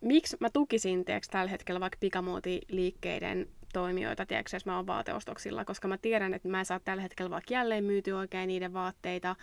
miksi 0.00 0.36
mä 0.40 0.50
tukisin 0.50 1.04
tiiäks, 1.04 1.28
tällä 1.28 1.50
hetkellä 1.50 1.80
vaikka 1.80 1.98
pikamuotiliikkeiden 2.00 3.48
toimijoita, 3.72 4.26
tiedätkö, 4.26 4.56
jos 4.56 4.66
mä 4.66 4.76
oon 4.76 4.86
vaateostoksilla, 4.86 5.64
koska 5.64 5.88
mä 5.88 5.98
tiedän, 5.98 6.34
että 6.34 6.48
mä 6.48 6.58
en 6.58 6.64
saa 6.64 6.80
tällä 6.80 7.02
hetkellä 7.02 7.30
vaikka 7.30 7.54
jälleen 7.54 7.84
myyty 7.84 8.12
oikein 8.12 8.48
niiden 8.48 8.72
vaatteita, 8.72 9.36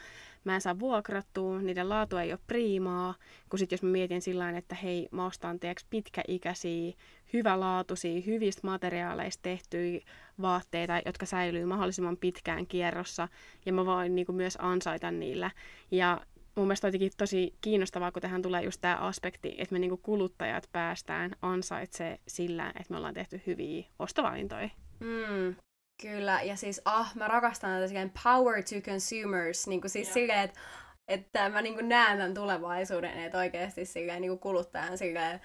mä 0.44 0.56
en 0.56 0.62
saa 0.62 0.80
vuokrattua, 0.80 1.62
niiden 1.62 1.90
laatu 1.90 2.18
ei 2.18 2.32
ole 2.32 2.40
priimaa, 2.48 3.16
kun 3.50 3.60
sit 3.60 3.72
jos 3.72 3.84
mä 3.84 3.90
mietin 3.90 4.22
sillä 4.22 4.58
että 4.58 4.76
hei, 4.76 5.08
mä 5.12 5.26
ostan 5.26 5.60
tiedätkö, 5.60 5.84
pitkäikäisiä, 5.90 6.94
hyvälaatuisia, 7.34 8.22
hyvistä 8.26 8.68
materiaaleista 8.68 9.42
tehtyjä 9.42 10.02
vaatteita, 10.42 11.02
jotka 11.06 11.26
säilyy 11.26 11.66
mahdollisimman 11.66 12.18
pitkään 12.18 12.68
kierrossa, 12.68 13.28
ja 13.66 13.74
mä 13.74 13.86
voin 13.86 14.16
niin 14.16 14.26
kuin, 14.26 14.36
myös 14.36 14.58
ansaita 14.62 15.12
niillä. 15.12 15.52
Ja 15.92 16.22
mun 16.56 16.68
mielestä 16.68 16.88
on 16.88 16.94
tosi 17.18 17.56
kiinnostavaa, 17.62 18.12
kun 18.12 18.22
tähän 18.22 18.42
tulee 18.42 18.64
just 18.64 18.82
tämä 18.82 18.96
aspekti, 18.96 19.56
että 19.58 19.74
me 19.74 19.80
niinku 19.80 19.98
kuluttajat 19.98 20.70
päästään 20.72 21.32
ansaitse 21.42 22.20
sillä, 22.28 22.70
että 22.70 22.86
me 22.90 22.98
ollaan 22.98 23.14
tehty 23.14 23.42
hyviä 23.48 23.84
ostovalintoja. 24.00 24.70
Mm, 25.00 25.56
kyllä, 26.02 26.42
ja 26.42 26.56
siis 26.56 26.82
ah, 26.86 27.16
mä 27.16 27.28
rakastan 27.28 27.82
tätä 27.82 28.10
power 28.24 28.64
to 28.64 28.92
consumers, 28.92 29.68
niin 29.68 29.82
kuin 29.82 29.92
siis 29.92 30.14
silleen, 30.14 30.40
että 30.40 30.60
että 31.08 31.50
mä 31.50 31.62
niin 31.62 31.90
näen 31.90 32.18
tämän 32.18 32.34
tulevaisuuden, 32.34 33.20
että 33.20 33.38
oikeasti 33.38 33.86
silleen, 33.86 34.22
niin 34.22 34.40
kuluttajan 34.40 34.98
silleen, 34.98 35.42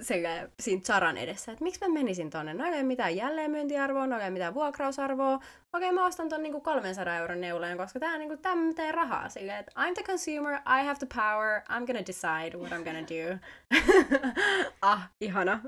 sekä 0.00 0.48
siinä 0.60 0.82
Charan 0.82 1.16
edessä, 1.16 1.52
että 1.52 1.64
miksi 1.64 1.80
mä 1.80 1.94
menisin 1.94 2.30
tonne, 2.30 2.54
no 2.54 2.64
ei 2.64 2.72
ole 2.72 2.82
mitään 2.82 3.16
jälleenmyyntiarvoa, 3.16 4.06
no 4.06 4.16
ei 4.16 4.22
ole 4.22 4.30
mitään 4.30 4.54
vuokrausarvoa, 4.54 5.38
okei 5.72 5.92
mä 5.92 6.06
ostan 6.06 6.28
ton 6.28 6.42
niinku 6.42 6.60
300 6.60 7.16
euron 7.16 7.40
neuleen, 7.40 7.78
koska 7.78 8.00
tää, 8.00 8.18
niinku, 8.18 8.36
tää 8.36 8.54
tee 8.76 8.92
rahaa, 8.92 9.28
silleen, 9.28 9.58
että 9.58 9.72
I'm 9.80 9.94
the 9.94 10.02
consumer, 10.02 10.54
I 10.54 10.84
have 10.84 10.98
the 10.98 11.06
power, 11.14 11.60
I'm 11.60 11.86
gonna 11.86 12.06
decide 12.06 12.58
what 12.58 12.72
I'm 12.72 12.84
gonna 12.84 13.02
do. 13.08 13.38
ah, 14.82 15.10
ihana. 15.20 15.60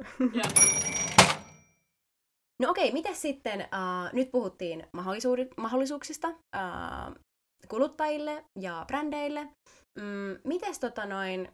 no 2.62 2.70
okei, 2.70 2.92
miten 2.92 3.16
sitten, 3.16 3.60
uh, 3.60 4.12
nyt 4.12 4.30
puhuttiin 4.30 4.86
mahdollisuuksista 5.56 6.28
uh, 6.28 7.14
kuluttajille 7.68 8.44
ja 8.58 8.84
brändeille. 8.86 9.48
Mm, 9.98 10.38
mites 10.44 10.78
tota 10.78 11.06
noin, 11.06 11.48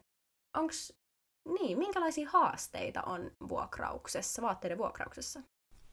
onks 0.57 0.93
niin, 1.53 1.77
minkälaisia 1.77 2.29
haasteita 2.29 3.03
on 3.03 3.31
vuokrauksessa, 3.49 4.41
vaatteiden 4.41 4.77
vuokrauksessa? 4.77 5.41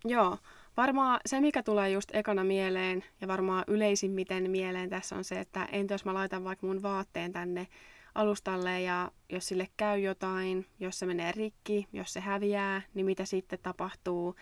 Joo, 0.04 0.38
varmaan 0.76 1.20
se 1.26 1.40
mikä 1.40 1.62
tulee 1.62 1.90
just 1.90 2.14
ekana 2.14 2.44
mieleen 2.44 3.04
ja 3.20 3.28
varmaan 3.28 3.64
yleisimmiten 3.66 4.50
mieleen 4.50 4.90
tässä 4.90 5.16
on 5.16 5.24
se, 5.24 5.40
että 5.40 5.64
entä 5.72 5.94
jos 5.94 6.04
mä 6.04 6.14
laitan 6.14 6.44
vaikka 6.44 6.66
mun 6.66 6.82
vaatteen 6.82 7.32
tänne 7.32 7.66
alustalle 8.14 8.80
ja 8.80 9.10
jos 9.30 9.48
sille 9.48 9.68
käy 9.76 9.98
jotain, 9.98 10.66
jos 10.80 10.98
se 10.98 11.06
menee 11.06 11.32
rikki, 11.32 11.88
jos 11.92 12.12
se 12.12 12.20
häviää, 12.20 12.82
niin 12.94 13.06
mitä 13.06 13.24
sitten 13.24 13.58
tapahtuu. 13.62 14.34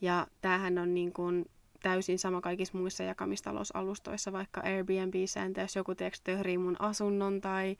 Ja 0.00 0.26
tämähän 0.40 0.78
on 0.78 0.94
niin 0.94 1.12
kuin 1.12 1.50
täysin 1.82 2.18
sama 2.18 2.40
kaikissa 2.40 2.78
muissa 2.78 3.02
jakamistalousalustoissa, 3.02 4.32
vaikka 4.32 4.60
Airbnbissä, 4.60 5.42
entä 5.42 5.60
jos 5.60 5.76
joku 5.76 5.94
teeksi 5.94 6.58
mun 6.58 6.76
asunnon 6.78 7.40
tai 7.40 7.76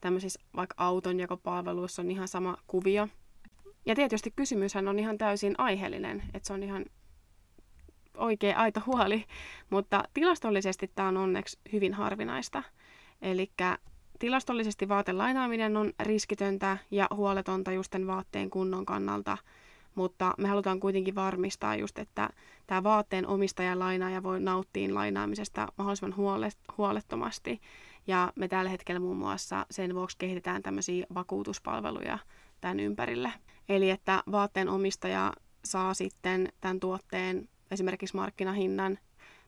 tämmöisissä 0.00 0.40
vaikka 0.56 0.74
auton 0.78 1.20
jakopalveluissa 1.20 2.02
on 2.02 2.10
ihan 2.10 2.28
sama 2.28 2.56
kuvio. 2.66 3.08
Ja 3.86 3.94
tietysti 3.94 4.32
kysymyshän 4.36 4.88
on 4.88 4.98
ihan 4.98 5.18
täysin 5.18 5.54
aiheellinen, 5.58 6.22
että 6.34 6.46
se 6.46 6.52
on 6.52 6.62
ihan 6.62 6.84
oikea 8.16 8.58
aito 8.58 8.80
huoli, 8.86 9.24
mutta 9.70 10.04
tilastollisesti 10.14 10.90
tämä 10.94 11.08
on 11.08 11.16
onneksi 11.16 11.58
hyvin 11.72 11.94
harvinaista. 11.94 12.62
Eli 13.22 13.50
tilastollisesti 14.18 14.88
vaatelainaaminen 14.88 15.76
on 15.76 15.92
riskitöntä 16.00 16.78
ja 16.90 17.06
huoletonta 17.14 17.72
justen 17.72 18.06
vaatteen 18.06 18.50
kunnon 18.50 18.86
kannalta, 18.86 19.38
mutta 19.94 20.34
me 20.38 20.48
halutaan 20.48 20.80
kuitenkin 20.80 21.14
varmistaa 21.14 21.76
just, 21.76 21.98
että 21.98 22.30
tämä 22.66 22.82
vaatteen 22.82 23.26
omistaja 23.26 23.78
lainaaja 23.78 24.22
voi 24.22 24.40
nauttia 24.40 24.94
lainaamisesta 24.94 25.68
mahdollisimman 25.78 26.16
huolettomasti. 26.78 27.60
Ja 28.06 28.32
me 28.36 28.48
tällä 28.48 28.70
hetkellä 28.70 29.00
muun 29.00 29.16
muassa 29.16 29.66
sen 29.70 29.94
vuoksi 29.94 30.18
kehitetään 30.18 30.62
tämmöisiä 30.62 31.06
vakuutuspalveluja 31.14 32.18
tämän 32.60 32.80
ympärille. 32.80 33.32
Eli 33.68 33.90
että 33.90 34.22
vaatteen 34.30 34.68
omistaja 34.68 35.32
saa 35.64 35.94
sitten 35.94 36.48
tämän 36.60 36.80
tuotteen 36.80 37.48
esimerkiksi 37.70 38.16
markkinahinnan 38.16 38.98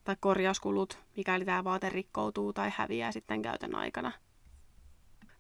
tai 0.05 0.17
korjauskulut, 0.21 0.99
mikäli 1.17 1.45
tämä 1.45 1.65
vaate 1.65 1.89
rikkoutuu 1.89 2.53
tai 2.53 2.73
häviää 2.77 3.13
sitten 3.13 3.43
käytön 3.43 3.75
aikana. 3.75 4.13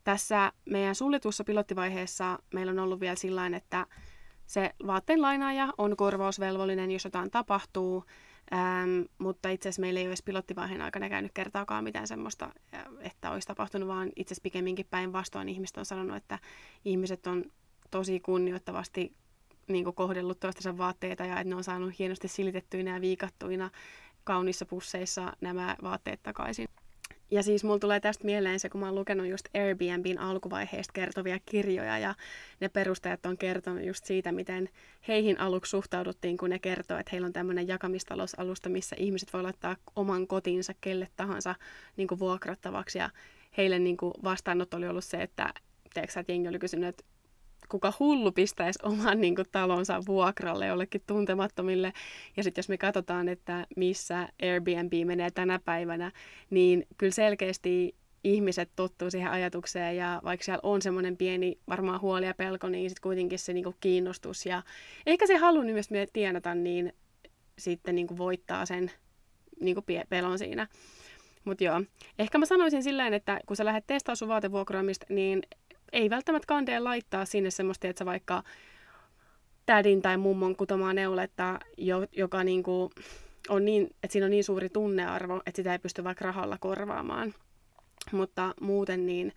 Tässä 0.05 0.52
meidän 0.64 0.94
suljetussa 0.94 1.44
pilottivaiheessa 1.44 2.38
meillä 2.55 2.72
on 2.72 2.79
ollut 2.79 3.00
vielä 3.00 3.16
sillä 3.16 3.46
että 3.46 3.87
se 4.46 4.74
vaatteen 4.87 5.22
lainaaja 5.22 5.72
on 5.79 5.96
korvausvelvollinen, 5.96 6.90
jos 6.90 7.05
jotain 7.05 7.31
tapahtuu, 7.31 8.05
Ähm, 8.52 9.02
mutta 9.18 9.48
itse 9.48 9.68
asiassa 9.68 9.80
meillä 9.80 10.00
ei 10.00 10.06
ole 10.06 10.11
edes 10.11 10.22
pilottivaiheen 10.22 10.82
aikana 10.82 11.09
käynyt 11.09 11.32
kertaakaan 11.35 11.85
mitään 11.85 12.06
semmoista, 12.06 12.52
että 13.00 13.30
olisi 13.30 13.48
tapahtunut, 13.48 13.88
vaan 13.88 14.09
itse 14.16 14.32
asiassa 14.32 14.42
pikemminkin 14.42 14.87
päinvastoin 14.90 15.48
ihmiset 15.48 15.76
on 15.76 15.85
sanonut, 15.85 16.16
että 16.16 16.38
ihmiset 16.85 17.26
on 17.26 17.44
tosi 17.90 18.20
kunnioittavasti 18.20 19.16
niin 19.68 19.94
kohdellut 19.94 20.40
toistensa 20.40 20.78
vaatteita 20.78 21.24
ja 21.24 21.40
että 21.40 21.48
ne 21.48 21.54
on 21.54 21.64
saanut 21.64 21.98
hienosti 21.98 22.28
silitettyinä 22.28 22.94
ja 22.94 23.00
viikattuina 23.00 23.70
kauniissa 24.24 24.66
pusseissa 24.66 25.32
nämä 25.40 25.76
vaatteet 25.82 26.22
takaisin. 26.22 26.68
Ja 27.31 27.43
siis 27.43 27.65
mulla 27.65 27.79
tulee 27.79 28.01
tästä 28.01 28.25
mieleen 28.25 28.61
se, 28.61 28.69
kun 28.69 28.81
mä 28.81 28.87
oon 28.87 28.95
lukenut 28.95 29.27
just 29.27 29.49
Airbnbin 29.55 30.19
alkuvaiheesta 30.19 30.93
kertovia 30.93 31.39
kirjoja 31.47 31.99
ja 31.99 32.15
ne 32.61 32.69
perustajat 32.69 33.27
on 33.27 33.39
kertonut 33.39 33.85
just 33.85 34.05
siitä, 34.05 34.33
miten 34.33 34.69
heihin 35.09 35.41
aluksi 35.41 35.71
suhtauduttiin, 35.71 36.37
kun 36.37 36.51
ne 36.51 36.59
kertoo, 36.59 36.99
että 36.99 37.11
heillä 37.12 37.27
on 37.27 37.33
tämmöinen 37.33 37.69
jakamistalousalusta, 37.69 38.69
missä 38.69 38.97
ihmiset 38.99 39.33
voi 39.33 39.43
laittaa 39.43 39.77
oman 39.97 40.27
kotinsa 40.27 40.75
kelle 40.81 41.09
tahansa 41.17 41.55
niin 41.97 42.09
kuin 42.09 42.19
vuokrattavaksi. 42.19 42.99
Ja 42.99 43.11
heille 43.57 43.79
niin 43.79 43.97
kuin 43.97 44.15
oli 44.75 44.89
ollut 44.89 45.05
se, 45.05 45.23
että 45.23 45.55
teeksä, 45.95 46.21
että 46.21 46.33
jengi 46.33 46.49
oli 46.49 46.59
kysynyt, 46.59 46.89
että 46.89 47.05
kuka 47.68 47.92
hullu 47.98 48.33
pistäisi 48.33 48.79
oman 48.83 49.20
niin 49.20 49.35
kuin, 49.35 49.46
talonsa 49.52 50.00
vuokralle 50.07 50.66
jollekin 50.66 51.02
tuntemattomille. 51.07 51.92
Ja 52.37 52.42
sitten 52.42 52.59
jos 52.62 52.68
me 52.68 52.79
katsotaan, 52.79 53.29
että 53.29 53.66
missä 53.76 54.29
Airbnb 54.42 54.92
menee 55.05 55.31
tänä 55.31 55.59
päivänä, 55.59 56.12
niin 56.50 56.87
kyllä 56.98 57.12
selkeästi 57.12 57.94
ihmiset 58.24 58.70
tottuu 58.76 59.11
siihen 59.11 59.31
ajatukseen 59.31 59.96
ja 59.96 60.20
vaikka 60.24 60.44
siellä 60.44 60.61
on 60.62 60.83
semmoinen 60.83 61.16
pieni 61.16 61.59
varmaan 61.68 62.00
huoli 62.00 62.26
ja 62.26 62.35
pelko, 62.35 62.68
niin 62.68 62.90
sitten 62.90 63.02
kuitenkin 63.02 63.38
se 63.38 63.52
niinku 63.52 63.74
kiinnostus 63.81 64.46
ja 64.46 64.62
ehkä 65.07 65.26
se 65.26 65.37
halu 65.37 65.62
myös 65.62 65.88
tienata, 66.12 66.55
niin 66.55 66.92
sitten 67.59 67.94
niinku 67.94 68.18
voittaa 68.18 68.66
sen 68.66 68.90
niinku 69.61 69.85
pelon 70.09 70.38
siinä. 70.38 70.68
Mutta 71.44 71.64
joo, 71.64 71.83
ehkä 72.18 72.38
mä 72.38 72.46
sanoisin 72.46 72.83
silleen, 72.83 73.14
että 73.14 73.40
kun 73.46 73.57
sä 73.57 73.64
lähdet 73.64 73.87
testaamaan 73.87 74.16
sun 74.16 74.29
vaatevuokraamista, 74.29 75.07
niin 75.09 75.42
ei 75.92 76.11
välttämättä 76.11 76.46
kandeen 76.46 76.85
laittaa 76.85 77.25
sinne 77.25 77.51
semmoista, 77.51 77.88
että 77.88 78.05
vaikka 78.05 78.42
tädin 79.66 80.03
tai 80.03 80.16
mummon 80.16 80.57
kutomaa 80.57 80.92
neuletta, 80.92 81.59
joka 82.12 82.44
niinku 82.44 82.90
on 83.49 83.64
niin, 83.64 83.87
että 84.03 84.12
siinä 84.12 84.27
on 84.27 84.31
niin 84.31 84.44
suuri 84.44 84.68
tunnearvo, 84.68 85.37
että 85.46 85.57
sitä 85.57 85.72
ei 85.72 85.79
pysty 85.79 86.05
vaikka 86.05 86.25
rahalla 86.25 86.59
korvaamaan. 86.61 87.35
Mutta 88.12 88.55
muuten 88.61 89.07
niin 89.07 89.33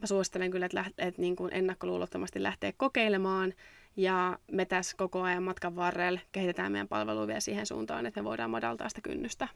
mä 0.00 0.06
suosittelen 0.06 0.50
kyllä, 0.50 0.66
että, 0.66 0.78
läht, 0.78 0.92
että 0.98 1.20
niin 1.20 1.36
kuin 1.36 1.54
ennakkoluulottomasti 1.54 2.42
lähtee 2.42 2.72
kokeilemaan. 2.76 3.54
Ja 3.96 4.38
me 4.52 4.64
tässä 4.64 4.96
koko 4.96 5.22
ajan 5.22 5.42
matkan 5.42 5.76
varrella 5.76 6.20
kehitetään 6.32 6.72
meidän 6.72 6.88
palvelua 6.88 7.26
vielä 7.26 7.40
siihen 7.40 7.66
suuntaan, 7.66 8.06
että 8.06 8.20
me 8.20 8.24
voidaan 8.24 8.50
madaltaa 8.50 8.88
sitä 8.88 9.00
kynnystä. 9.00 9.48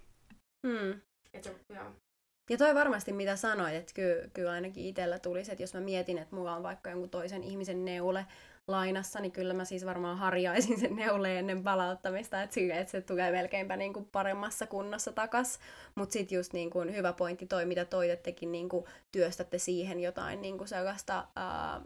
Hmm. 0.67 1.01
Et, 1.33 1.65
joo. 1.75 1.93
Ja 2.51 2.59
toi 2.59 2.75
varmasti 2.75 3.13
mitä 3.13 3.37
sanoit, 3.37 3.75
että 3.75 3.93
kyllä, 3.95 4.29
kyllä 4.35 4.51
ainakin 4.51 4.85
itsellä 4.85 5.19
tulisi, 5.19 5.53
että 5.53 5.63
jos 5.63 5.75
mä 5.75 5.81
mietin, 5.81 6.19
että 6.19 6.37
mulla 6.37 6.57
on 6.57 6.63
vaikka 6.63 6.91
jonkun 6.91 7.11
toisen 7.11 7.45
ihmisen 7.45 7.85
neule 7.85 8.27
lainassa, 8.69 9.21
niin 9.21 9.33
kyllä 9.33 9.55
mä 9.55 9.65
siis 9.65 9.87
varmaan 9.87 10.19
harjaisin 10.19 10.81
sen 10.81 10.97
neule 10.97 11.39
ennen 11.39 11.63
palauttamista, 11.63 12.43
että, 12.43 12.55
sille, 12.55 12.79
että 12.79 12.91
se 12.91 13.01
tulee 13.01 13.31
melkeinpä 13.31 13.77
niin 13.77 13.93
kuin 13.93 14.09
paremmassa 14.13 14.67
kunnossa 14.67 15.13
takas. 15.13 15.59
Mutta 15.95 16.13
sitten 16.13 16.37
just 16.37 16.53
niin 16.53 16.71
kuin 16.71 16.95
hyvä 16.95 17.13
pointti 17.13 17.47
toi, 17.47 17.65
mitä 17.65 17.85
toitettekin 17.85 18.53
niin 18.53 18.69
kuin 18.69 18.85
työstätte 19.13 19.59
siihen 19.59 20.01
jotain 20.01 20.43
niin 20.43 20.59
kuin 20.59 20.69
sellaista 20.69 21.27
uh, 21.37 21.85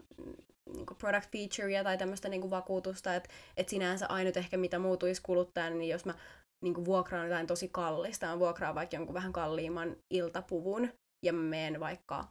niin 0.73 0.85
kuin 0.85 0.97
product 0.97 1.31
featurea 1.31 1.83
tai 1.83 1.97
tämmöistä 1.97 2.29
niin 2.29 2.41
kuin 2.41 2.51
vakuutusta, 2.51 3.15
että 3.15 3.29
et 3.57 3.69
sinänsä 3.69 4.07
ainut 4.07 4.37
ehkä 4.37 4.57
mitä 4.57 4.79
muutuisi 4.79 5.21
kuluttajan, 5.21 5.77
niin 5.77 5.89
jos 5.89 6.05
mä 6.05 6.13
niin 6.63 6.73
kuin 6.73 6.85
vuokraan 6.85 7.27
jotain 7.27 7.47
tosi 7.47 7.69
kallista, 7.69 8.25
mä 8.25 8.39
vuokraan 8.39 8.75
vaikka 8.75 8.95
jonkun 8.95 9.13
vähän 9.13 9.33
kalliimman 9.33 9.95
iltapuvun 10.09 10.89
ja 11.25 11.33
mä 11.33 11.41
menen 11.41 11.79
vaikka 11.79 12.27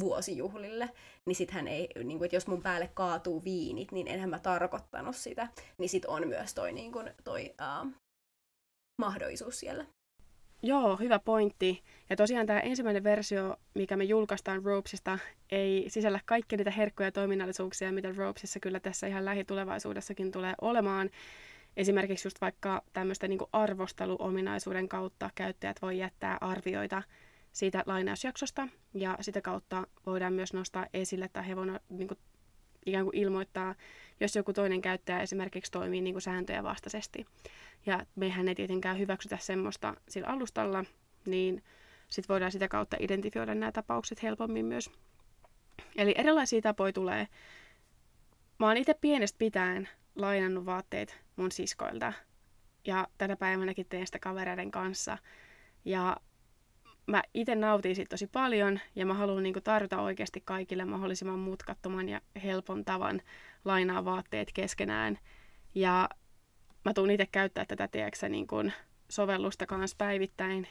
vuosijuhlille, 0.00 0.90
niin 1.26 1.36
sittenhän 1.36 1.68
ei, 1.68 1.88
niin 2.04 2.18
kuin, 2.18 2.26
että 2.26 2.36
jos 2.36 2.46
mun 2.46 2.62
päälle 2.62 2.90
kaatuu 2.94 3.44
viinit, 3.44 3.92
niin 3.92 4.08
enhän 4.08 4.30
mä 4.30 4.38
tarkoittanut 4.38 5.16
sitä, 5.16 5.48
niin 5.78 5.88
sit 5.88 6.04
on 6.04 6.28
myös 6.28 6.54
toi, 6.54 6.72
niin 6.72 6.92
kuin, 6.92 7.10
toi 7.24 7.54
uh, 7.84 7.90
mahdollisuus 9.02 9.60
siellä. 9.60 9.86
Joo, 10.64 10.96
hyvä 10.96 11.18
pointti. 11.18 11.82
Ja 12.10 12.16
tosiaan 12.16 12.46
tämä 12.46 12.60
ensimmäinen 12.60 13.04
versio, 13.04 13.56
mikä 13.74 13.96
me 13.96 14.04
julkaistaan 14.04 14.64
Ropesista, 14.64 15.18
ei 15.50 15.84
sisällä 15.88 16.20
kaikkia 16.26 16.56
niitä 16.56 16.70
herkkuja 16.70 17.12
toiminnallisuuksia, 17.12 17.92
mitä 17.92 18.12
Ropesissa 18.16 18.60
kyllä 18.60 18.80
tässä 18.80 19.06
ihan 19.06 19.24
lähitulevaisuudessakin 19.24 20.32
tulee 20.32 20.54
olemaan. 20.60 21.10
Esimerkiksi 21.76 22.26
just 22.26 22.40
vaikka 22.40 22.82
tämmöistä 22.92 23.28
niin 23.28 23.38
arvosteluominaisuuden 23.52 24.88
kautta 24.88 25.30
käyttäjät 25.34 25.82
voi 25.82 25.98
jättää 25.98 26.38
arvioita 26.40 27.02
siitä 27.52 27.82
lainausjaksosta 27.86 28.68
ja 28.94 29.18
sitä 29.20 29.40
kautta 29.40 29.86
voidaan 30.06 30.32
myös 30.32 30.52
nostaa 30.52 30.86
esille 30.94 31.28
tai 31.28 31.48
he 31.48 31.56
voivat 31.56 31.82
niin 31.88 32.08
kuin, 32.08 32.18
ikään 32.86 33.04
kuin 33.04 33.16
ilmoittaa, 33.16 33.74
jos 34.20 34.36
joku 34.36 34.52
toinen 34.52 34.80
käyttäjä 34.80 35.20
esimerkiksi 35.20 35.72
toimii 35.72 36.00
niin 36.00 36.14
kuin 36.14 36.22
sääntöjä 36.22 36.62
vastaisesti. 36.62 37.26
Ja 37.86 38.06
mehän 38.16 38.48
ei 38.48 38.54
tietenkään 38.54 38.98
hyväksytä 38.98 39.36
semmoista 39.40 39.94
sillä 40.08 40.28
alustalla, 40.28 40.84
niin 41.26 41.62
sitten 42.08 42.34
voidaan 42.34 42.52
sitä 42.52 42.68
kautta 42.68 42.96
identifioida 43.00 43.54
nämä 43.54 43.72
tapaukset 43.72 44.22
helpommin 44.22 44.66
myös. 44.66 44.90
Eli 45.96 46.14
erilaisia 46.16 46.60
tapoja 46.60 46.92
tulee. 46.92 47.28
Mä 48.58 48.66
oon 48.66 48.76
itse 48.76 48.94
pienestä 48.94 49.38
pitäen 49.38 49.88
lainannut 50.16 50.66
vaatteet 50.66 51.21
mun 51.36 51.52
siskoilta. 51.52 52.12
Ja 52.86 53.08
tänä 53.18 53.36
päivänäkin 53.36 53.86
teen 53.88 54.06
sitä 54.06 54.18
kavereiden 54.18 54.70
kanssa. 54.70 55.18
Ja 55.84 56.16
mä 57.06 57.22
itse 57.34 57.54
nautin 57.54 57.96
siitä 57.96 58.10
tosi 58.10 58.26
paljon 58.26 58.80
ja 58.96 59.06
mä 59.06 59.14
haluan 59.14 59.42
niin 59.42 59.54
tarjota 59.64 60.00
oikeasti 60.00 60.42
kaikille 60.44 60.84
mahdollisimman 60.84 61.38
mutkattoman 61.38 62.08
ja 62.08 62.20
helpon 62.42 62.84
tavan 62.84 63.20
lainaa 63.64 64.04
vaatteet 64.04 64.50
keskenään. 64.54 65.18
Ja 65.74 66.08
mä 66.84 66.94
tuun 66.94 67.10
itse 67.10 67.26
käyttää 67.26 67.64
tätä, 67.66 67.88
tiedätkö, 67.88 68.28
niin 68.28 68.46
kuin 68.46 68.72
sovellusta 69.08 69.66
kanssa 69.66 69.96
päivittäin 69.98 70.68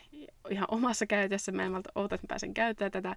ihan 0.50 0.68
omassa 0.72 1.06
käytössä. 1.06 1.52
Mä 1.52 1.64
en 1.64 1.76
oota, 1.76 2.16
että 2.16 2.26
mä 2.26 2.28
pääsen 2.28 2.54
käyttämään 2.54 2.92
tätä. 2.92 3.16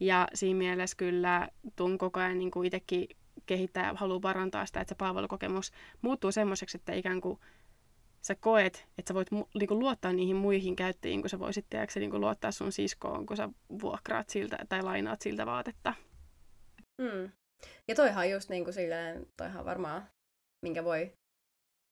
Ja 0.00 0.28
siinä 0.34 0.58
mielessä 0.58 0.96
kyllä 0.96 1.48
tuun 1.76 1.98
koko 1.98 2.20
ajan 2.20 2.38
niin 2.38 2.64
itsekin 2.66 3.08
kehittää 3.50 3.86
ja 3.86 3.94
haluaa 3.94 4.20
parantaa 4.20 4.66
sitä, 4.66 4.80
että 4.80 4.94
se 4.94 4.98
palvelukokemus 4.98 5.72
muuttuu 6.02 6.32
semmoiseksi, 6.32 6.76
että 6.76 6.92
ikään 6.92 7.20
kuin 7.20 7.38
sä 8.22 8.34
koet, 8.34 8.86
että 8.98 9.10
sä 9.10 9.14
voit 9.14 9.30
niin 9.30 9.68
kuin 9.68 9.78
luottaa 9.78 10.12
niihin 10.12 10.36
muihin 10.36 10.76
käyttäjiin, 10.76 11.20
kun 11.20 11.30
sä 11.30 11.38
voisit 11.38 11.66
tiedätkö, 11.70 12.00
niin 12.00 12.10
kuin 12.10 12.20
luottaa 12.20 12.52
sun 12.52 12.72
siskoon, 12.72 13.26
kun 13.26 13.36
sä 13.36 13.48
vuokraat 13.82 14.28
siltä 14.28 14.58
tai 14.68 14.82
lainaat 14.82 15.22
siltä 15.22 15.46
vaatetta. 15.46 15.94
Mm. 17.02 17.32
Ja 17.88 17.94
toihan 17.94 18.30
just 18.30 18.50
niin 18.50 18.64
kuin 18.64 18.74
silleen, 18.74 19.26
toihan 19.36 19.64
varmaan, 19.64 20.06
minkä 20.66 20.84
voi 20.84 21.12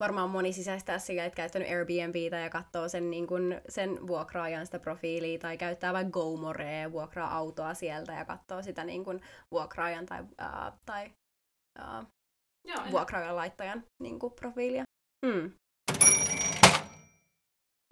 varmaan 0.00 0.30
moni 0.30 0.52
sisäistää 0.52 0.98
sillä, 0.98 1.24
että 1.24 1.36
käyttänyt 1.36 1.68
Airbnbtä 1.68 2.36
ja 2.36 2.50
katsoo 2.50 2.88
sen, 2.88 3.10
niin 3.10 3.26
kuin, 3.26 3.60
sen 3.68 4.06
vuokraajan 4.06 4.66
sitä 4.66 4.78
profiilia 4.78 5.38
tai 5.38 5.56
käyttää 5.56 5.92
vaikka 5.92 6.10
GoMorea, 6.10 6.92
vuokraa 6.92 7.36
autoa 7.36 7.74
sieltä 7.74 8.12
ja 8.12 8.24
katsoo 8.24 8.62
sitä 8.62 8.84
niin 8.84 9.04
kuin 9.04 9.20
vuokraajan 9.50 10.06
tai, 10.06 10.22
uh, 10.22 10.78
tai 10.86 11.10
uh, 11.78 12.06
Joo, 12.68 12.80
vuokraajan 12.90 13.36
laittajan 13.36 13.84
niin 14.02 14.18
kuin, 14.18 14.32
profiilia. 14.32 14.84
Mm. 15.26 15.52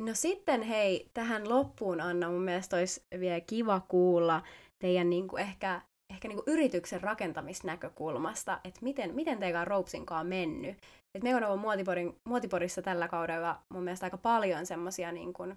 No 0.01 0.15
sitten 0.15 0.63
hei, 0.63 1.11
tähän 1.15 1.49
loppuun 1.49 2.01
Anna, 2.01 2.31
mun 2.31 2.43
mielestä 2.43 2.77
olisi 2.77 3.03
vielä 3.21 3.41
kiva 3.41 3.81
kuulla 3.81 4.43
teidän 4.79 5.11
niin 5.11 5.29
kuin 5.29 5.43
ehkä, 5.43 5.81
ehkä 6.13 6.29
niin 6.29 6.37
kuin 6.37 6.55
yrityksen 6.55 7.01
rakentamisnäkökulmasta, 7.01 8.61
että 8.65 8.81
miten, 8.83 9.15
miten 9.15 9.39
teillä 9.39 9.61
on 9.61 9.67
Ropesinkaan 9.67 10.27
mennyt. 10.27 10.77
Et 11.15 11.23
me 11.23 11.35
on 11.35 11.45
ollut 11.45 11.61
Muotiporin, 11.61 12.17
Muotiporissa 12.29 12.83
tällä 12.83 13.09
kaudella 13.09 13.63
mun 13.75 13.85
mielestä 13.85 14.07
aika 14.07 14.19
paljon 14.19 14.67
semmoisia 14.67 15.13
niin 15.13 15.33
kuin 15.33 15.57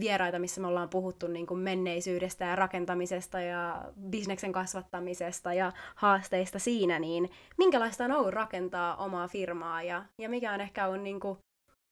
vieraita, 0.00 0.38
missä 0.38 0.60
me 0.60 0.66
ollaan 0.66 0.88
puhuttu 0.88 1.26
niin 1.26 1.46
kuin 1.46 1.60
menneisyydestä 1.60 2.44
ja 2.44 2.56
rakentamisesta 2.56 3.40
ja 3.40 3.84
bisneksen 4.10 4.52
kasvattamisesta 4.52 5.52
ja 5.52 5.72
haasteista 5.94 6.58
siinä, 6.58 6.98
niin 6.98 7.30
minkälaista 7.58 8.04
on 8.04 8.12
ollut 8.12 8.34
rakentaa 8.34 8.96
omaa 8.96 9.28
firmaa 9.28 9.82
ja, 9.82 10.04
ja 10.18 10.28
mikä 10.28 10.52
on 10.52 10.60
ehkä 10.60 10.86
on 10.86 11.04
niin 11.04 11.20
kuin 11.20 11.38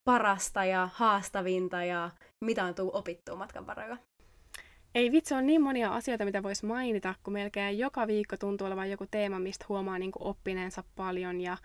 parasta 0.05 0.65
ja 0.65 0.89
haastavinta 0.93 1.85
ja 1.85 2.11
mitä 2.45 2.65
on 2.65 2.75
tullut 2.75 2.95
opittua 2.95 3.37
matkan 3.37 3.67
varrella? 3.67 3.97
Ei 4.95 5.13
vitsi, 5.13 5.35
on 5.35 5.47
niin 5.47 5.63
monia 5.63 5.95
asioita, 5.95 6.25
mitä 6.25 6.43
voisi 6.43 6.67
mainita, 6.67 7.15
kun 7.23 7.33
melkein 7.33 7.79
joka 7.79 8.07
viikko 8.07 8.37
tuntuu 8.37 8.67
olevan 8.67 8.91
joku 8.91 9.07
teema, 9.11 9.39
mistä 9.39 9.65
huomaa 9.69 9.99
niin 9.99 10.13
kuin 10.13 10.23
oppineensa 10.23 10.85
paljon. 10.97 11.41
Ja 11.41 11.57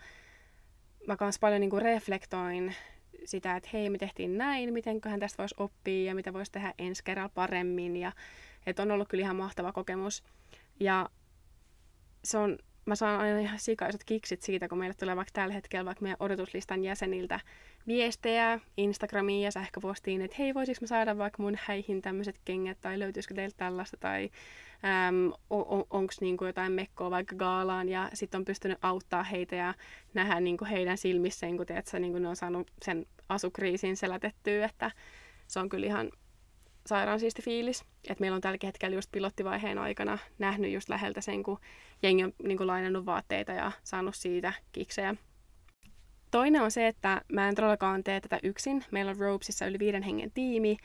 mä 1.06 1.16
kans 1.16 1.38
paljon 1.38 1.60
niin 1.60 1.70
kuin 1.70 1.82
reflektoin 1.82 2.74
sitä, 3.24 3.56
että 3.56 3.70
hei, 3.72 3.90
me 3.90 3.98
tehtiin 3.98 4.38
näin, 4.38 4.72
mitenköhän 4.72 5.20
tästä 5.20 5.42
voisi 5.42 5.54
oppia 5.58 6.04
ja 6.04 6.14
mitä 6.14 6.32
voisi 6.32 6.52
tehdä 6.52 6.74
ensi 6.78 7.04
kerralla 7.04 7.32
paremmin. 7.34 7.96
Ja 7.96 8.12
että 8.66 8.82
on 8.82 8.90
ollut 8.90 9.08
kyllä 9.08 9.22
ihan 9.22 9.36
mahtava 9.36 9.72
kokemus. 9.72 10.24
Ja 10.80 11.10
se 12.24 12.38
on 12.38 12.58
mä 12.86 12.94
saan 12.94 13.20
aina 13.20 13.38
ihan 13.38 13.58
sikaiset 13.58 14.04
kiksit 14.04 14.42
siitä, 14.42 14.68
kun 14.68 14.78
meille 14.78 14.94
tulee 14.94 15.16
vaikka 15.16 15.32
tällä 15.32 15.54
hetkellä 15.54 15.84
vaikka 15.84 16.02
meidän 16.02 16.16
odotuslistan 16.20 16.84
jäseniltä 16.84 17.40
viestejä 17.86 18.60
Instagramiin 18.76 19.42
ja 19.42 19.50
sähköpostiin, 19.50 20.22
että 20.22 20.36
hei, 20.38 20.54
voisiko 20.54 20.78
mä 20.80 20.86
saada 20.86 21.18
vaikka 21.18 21.42
mun 21.42 21.56
häihin 21.64 22.02
tämmöiset 22.02 22.40
kengät, 22.44 22.78
tai 22.80 22.98
löytyisikö 22.98 23.34
teiltä 23.34 23.56
tällaista, 23.56 23.96
tai 23.96 24.30
äm, 24.84 25.32
on, 25.50 25.84
onko 25.90 26.12
niinku 26.20 26.44
jotain 26.44 26.72
mekkoa 26.72 27.10
vaikka 27.10 27.36
gaalaan, 27.36 27.88
ja 27.88 28.10
sitten 28.14 28.38
on 28.38 28.44
pystynyt 28.44 28.78
auttaa 28.82 29.22
heitä 29.22 29.56
ja 29.56 29.74
nähdä 30.14 30.40
niinku 30.40 30.64
heidän 30.64 30.98
silmissään, 30.98 31.56
kun 31.56 31.66
teet, 31.66 31.90
niinku 31.98 32.18
ne 32.18 32.28
on 32.28 32.36
saanut 32.36 32.70
sen 32.82 33.06
asukriisin 33.28 33.96
selätettyä, 33.96 34.64
että 34.64 34.90
se 35.46 35.60
on 35.60 35.68
kyllä 35.68 35.86
ihan 35.86 36.10
sairaan 36.86 37.20
siisti 37.20 37.42
fiilis. 37.42 37.84
Että 38.08 38.20
meillä 38.20 38.34
on 38.34 38.40
tällä 38.40 38.58
hetkellä 38.62 38.94
just 38.94 39.12
pilottivaiheen 39.12 39.78
aikana 39.78 40.18
nähnyt 40.38 40.72
just 40.72 40.88
läheltä 40.88 41.20
sen, 41.20 41.42
kun 41.42 41.58
jengi 42.02 42.24
on 42.24 42.32
niin 42.42 42.66
lainannut 42.66 43.06
vaatteita 43.06 43.52
ja 43.52 43.72
saanut 43.84 44.14
siitä 44.14 44.52
kiksejä. 44.72 45.14
Toinen 46.30 46.62
on 46.62 46.70
se, 46.70 46.86
että 46.86 47.22
mä 47.32 47.48
en 47.48 47.54
todellakaan 47.54 48.04
tee 48.04 48.20
tätä 48.20 48.38
yksin. 48.42 48.84
Meillä 48.90 49.10
on 49.10 49.16
Ropesissa 49.18 49.66
yli 49.66 49.78
viiden 49.78 50.02
hengen 50.02 50.30
tiimi, 50.30 50.76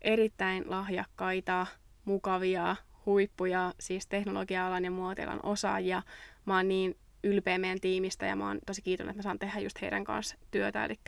erittäin 0.00 0.70
lahjakkaita, 0.70 1.66
mukavia, 2.04 2.76
huippuja, 3.06 3.74
siis 3.80 4.06
teknologia-alan 4.06 4.84
ja 4.84 4.90
muotialan 4.90 5.40
osaajia. 5.42 6.02
Mä 6.44 6.56
oon 6.56 6.68
niin 6.68 6.96
ylpeä 7.24 7.58
meidän 7.58 7.80
tiimistä 7.80 8.26
ja 8.26 8.36
mä 8.36 8.46
oon 8.46 8.58
tosi 8.66 8.82
kiitollinen, 8.82 9.10
että 9.10 9.18
mä 9.18 9.22
saan 9.22 9.38
tehdä 9.38 9.60
just 9.60 9.80
heidän 9.80 10.04
kanssa 10.04 10.36
työtä. 10.50 10.84
Eli 10.84 11.00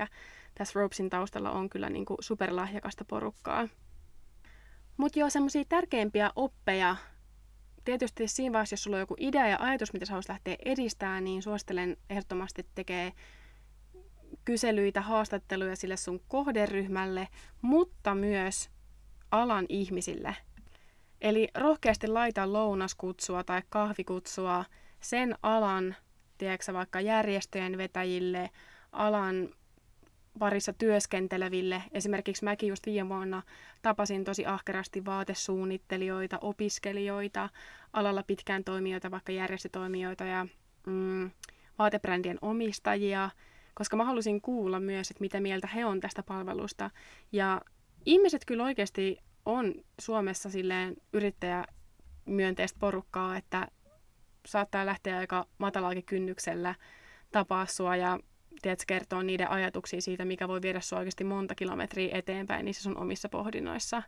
tässä 0.54 0.80
Ropesin 0.80 1.10
taustalla 1.10 1.50
on 1.50 1.70
kyllä 1.70 1.90
niin 1.90 2.04
kuin 2.04 2.18
superlahjakasta 2.20 3.04
porukkaa. 3.04 3.68
Mutta 4.96 5.18
joo, 5.18 5.30
semmoisia 5.30 5.64
tärkeimpiä 5.68 6.30
oppeja, 6.36 6.96
tietysti 7.84 8.28
siinä 8.28 8.52
vaiheessa, 8.52 8.72
jos 8.74 8.82
sulla 8.82 8.96
on 8.96 9.00
joku 9.00 9.16
idea 9.18 9.48
ja 9.48 9.56
ajatus, 9.60 9.92
mitä 9.92 10.06
sä 10.06 10.12
haluaisit 10.12 10.28
lähteä 10.28 10.56
edistämään, 10.64 11.24
niin 11.24 11.42
suosittelen 11.42 11.96
ehdottomasti 12.10 12.66
tekee 12.74 13.12
kyselyitä, 14.44 15.00
haastatteluja 15.00 15.76
sille 15.76 15.96
sun 15.96 16.20
kohderyhmälle, 16.28 17.28
mutta 17.62 18.14
myös 18.14 18.70
alan 19.30 19.66
ihmisille. 19.68 20.36
Eli 21.20 21.48
rohkeasti 21.54 22.06
laita 22.08 22.52
lounaskutsua 22.52 23.44
tai 23.44 23.62
kahvikutsua 23.68 24.64
sen 25.00 25.34
alan, 25.42 25.96
tiedätkö, 26.38 26.72
vaikka 26.72 27.00
järjestöjen 27.00 27.78
vetäjille, 27.78 28.50
alan 28.92 29.48
parissa 30.38 30.72
työskenteleville. 30.72 31.82
Esimerkiksi 31.92 32.44
mäkin 32.44 32.68
just 32.68 32.86
viime 32.86 33.08
vuonna 33.08 33.42
tapasin 33.82 34.24
tosi 34.24 34.46
ahkerasti 34.46 35.04
vaatesuunnittelijoita, 35.04 36.38
opiskelijoita, 36.40 37.48
alalla 37.92 38.22
pitkään 38.22 38.64
toimijoita, 38.64 39.10
vaikka 39.10 39.32
järjestötoimijoita 39.32 40.24
ja 40.24 40.46
mm, 40.86 41.30
vaatebrändien 41.78 42.38
omistajia, 42.42 43.30
koska 43.74 43.96
mä 43.96 44.04
halusin 44.04 44.40
kuulla 44.40 44.80
myös, 44.80 45.10
että 45.10 45.20
mitä 45.20 45.40
mieltä 45.40 45.66
he 45.66 45.84
on 45.84 46.00
tästä 46.00 46.22
palvelusta. 46.22 46.90
Ja 47.32 47.60
ihmiset 48.06 48.44
kyllä 48.44 48.64
oikeasti 48.64 49.18
on 49.46 49.74
Suomessa 50.00 50.50
silleen 50.50 50.96
yrittäjämyönteistä 51.12 52.78
porukkaa, 52.78 53.36
että 53.36 53.68
saattaa 54.46 54.86
lähteä 54.86 55.18
aika 55.18 55.46
matalaakin 55.58 56.04
kynnyksellä 56.04 56.74
tapaa 57.32 57.66
sua 57.66 57.96
ja 57.96 58.18
tiedät, 58.62 58.84
kertoo 58.86 59.22
niiden 59.22 59.50
ajatuksia 59.50 60.00
siitä, 60.00 60.24
mikä 60.24 60.48
voi 60.48 60.62
viedä 60.62 60.80
sinua 60.80 60.98
oikeasti 60.98 61.24
monta 61.24 61.54
kilometriä 61.54 62.18
eteenpäin 62.18 62.64
niissä 62.64 62.82
sun 62.82 62.98
omissa 62.98 63.28
pohdinnoissa. 63.28 64.02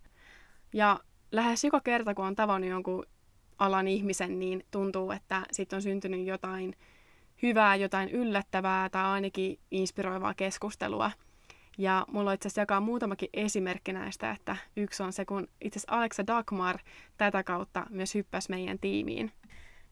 Ja 0.73 1.01
lähes 1.33 1.65
joka 1.65 1.81
kerta, 1.81 2.15
kun 2.15 2.25
on 2.25 2.37
tavannut 2.37 2.71
jonkun 2.71 3.07
alan 3.59 3.89
ihmisen, 3.89 4.39
niin 4.39 4.65
tuntuu, 4.71 5.11
että 5.11 5.43
sitten 5.53 5.77
on 5.77 5.83
syntynyt 5.83 6.27
jotain 6.27 6.75
hyvää, 7.43 7.77
jotain 7.77 8.09
yllättävää 8.09 8.89
tai 8.89 9.05
ainakin 9.05 9.59
inspiroivaa 9.71 10.35
keskustelua. 10.35 11.11
Ja 11.79 12.05
mulla 12.09 12.31
on 12.31 12.35
itse 12.35 12.49
asiassa 12.49 12.61
jakaa 12.61 12.81
muutamakin 12.81 13.29
esimerkki 13.33 13.93
näistä, 13.93 14.31
että 14.31 14.57
yksi 14.77 15.03
on 15.03 15.13
se, 15.13 15.25
kun 15.25 15.49
itse 15.61 15.79
asiassa 15.79 15.97
Alexa 15.97 16.27
Dagmar 16.27 16.79
tätä 17.17 17.43
kautta 17.43 17.87
myös 17.91 18.15
hyppäsi 18.15 18.51
meidän 18.51 18.79
tiimiin. 18.79 19.33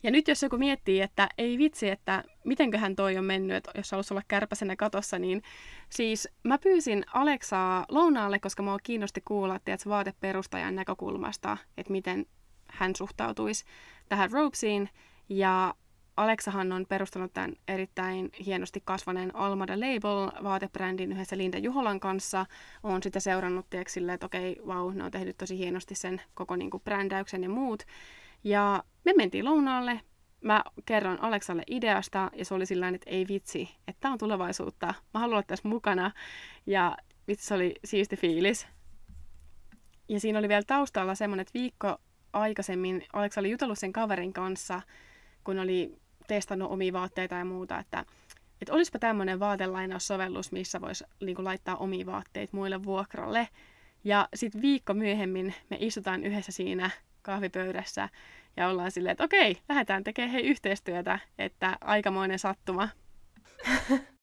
Ja 0.03 0.11
nyt 0.11 0.29
jos 0.29 0.43
joku 0.43 0.59
miettii, 0.59 1.01
että 1.01 1.29
ei 1.39 1.59
vitsi, 1.59 1.91
että 1.91 2.25
mitenköhän 2.45 2.97
toi 2.97 3.19
on 3.19 3.25
mennyt, 3.25 3.57
että 3.57 3.71
jos 3.75 3.91
haluaisi 3.91 4.15
olla 4.15 4.23
kärpäsenä 4.29 4.77
katossa, 4.77 5.19
niin 5.19 5.43
siis 5.91 6.29
mä 6.43 6.59
pyysin 6.59 7.05
Aleksaa 7.15 7.85
lounaalle, 7.89 8.39
koska 8.39 8.63
mua 8.63 8.79
kiinnosti 8.83 9.21
kuulla 9.25 9.59
tiedätkö, 9.59 9.91
vaateperustajan 9.91 10.77
näkökulmasta, 10.77 11.57
että 11.77 11.93
miten 11.93 12.27
hän 12.69 12.97
suhtautuisi 12.97 13.65
tähän 14.09 14.31
Ropesiin. 14.31 14.89
Ja 15.29 15.75
Aleksahan 16.17 16.73
on 16.73 16.87
perustanut 16.89 17.33
tämän 17.35 17.55
erittäin 17.69 18.31
hienosti 18.47 18.83
kasvaneen 18.85 19.37
Almada 19.37 19.81
Label 19.81 20.45
vaatebrändin 20.45 21.13
yhdessä 21.13 21.37
Linda 21.37 21.59
Juholan 21.59 22.01
kanssa. 22.01 22.47
Olen 22.83 23.03
sitä 23.03 23.21
seurannut 23.21 23.71
tiedätkö, 23.71 23.93
silleen, 23.93 24.15
että 24.15 24.27
okei, 24.27 24.57
vau, 24.67 24.91
ne 24.91 25.05
on 25.05 25.11
tehnyt 25.11 25.37
tosi 25.37 25.59
hienosti 25.59 25.95
sen 25.95 26.21
koko 26.35 26.57
niin 26.57 26.71
kuin, 26.71 26.83
brändäyksen 26.83 27.43
ja 27.43 27.49
muut. 27.49 27.83
Ja 28.45 28.85
me 29.05 29.13
mentiin 29.17 29.45
lounaalle, 29.45 30.01
mä 30.41 30.63
kerron 30.87 31.21
Aleksalle 31.21 31.63
ideasta 31.67 32.31
ja 32.35 32.45
se 32.45 32.55
oli 32.55 32.67
sillä 32.67 32.89
että 32.89 33.11
ei 33.11 33.27
vitsi, 33.29 33.69
että 33.89 34.01
tämä 34.01 34.13
on 34.13 34.19
tulevaisuutta, 34.19 34.87
mä 34.87 35.21
haluan 35.21 35.35
olla 35.35 35.43
tässä 35.43 35.69
mukana 35.69 36.11
ja 36.67 36.97
vitsi 37.29 37.47
se 37.47 37.55
oli 37.55 37.75
siisti 37.85 38.17
fiilis. 38.17 38.67
Ja 40.09 40.21
siinä 40.21 40.39
oli 40.39 40.49
vielä 40.49 40.63
taustalla 40.67 41.15
semmoinen, 41.15 41.43
että 41.43 41.59
viikko 41.59 41.97
aikaisemmin 42.33 43.05
Aleksa 43.13 43.41
oli 43.41 43.51
jutellut 43.51 43.79
sen 43.79 43.93
kaverin 43.93 44.33
kanssa, 44.33 44.81
kun 45.45 45.59
oli 45.59 45.99
testannut 46.27 46.71
omia 46.71 46.93
vaatteita 46.93 47.35
ja 47.35 47.45
muuta, 47.45 47.79
että, 47.79 48.05
että 48.61 48.75
olisipa 48.75 48.99
tämmöinen 48.99 49.41
vaatelainnaussovellus, 49.41 50.53
missä 50.53 50.81
voisi 50.81 51.05
niin 51.21 51.45
laittaa 51.45 51.77
omia 51.77 52.07
vaatteita 52.07 52.57
muille 52.57 52.85
vuokralle. 52.85 53.49
Ja 54.05 54.29
sitten 54.35 54.63
viikko 54.63 54.95
myöhemmin 54.95 55.55
me 55.71 55.77
istutaan 55.81 56.25
yhdessä 56.25 56.53
siinä 56.53 56.91
kahvipöydässä 57.23 58.09
ja 58.57 58.69
ollaan 58.69 58.91
silleen, 58.91 59.13
että 59.13 59.25
okei, 59.25 59.57
lähdetään 59.69 60.05
tekemään 60.05 60.33
hei 60.33 60.47
yhteistyötä, 60.47 61.19
että 61.39 61.77
aikamoinen 61.81 62.39
sattuma. 62.39 62.89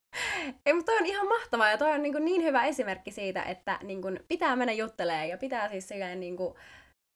Ei, 0.66 0.74
mutta 0.74 0.92
toi 0.92 1.00
on 1.00 1.06
ihan 1.06 1.28
mahtavaa 1.28 1.70
ja 1.70 1.78
toi 1.78 1.92
on 1.92 2.04
niin, 2.04 2.26
niin 2.26 2.44
hyvä 2.44 2.64
esimerkki 2.64 3.12
siitä, 3.12 3.44
että 3.44 3.80
niin 3.84 4.02
kuin 4.02 4.20
pitää 4.28 4.56
mennä 4.56 4.74
juttelemaan 4.74 5.30
ja 5.30 5.38
pitää 5.38 5.70
siis 5.70 5.88
silleen 5.88 6.20
niin 6.20 6.38
kuin, 6.38 6.56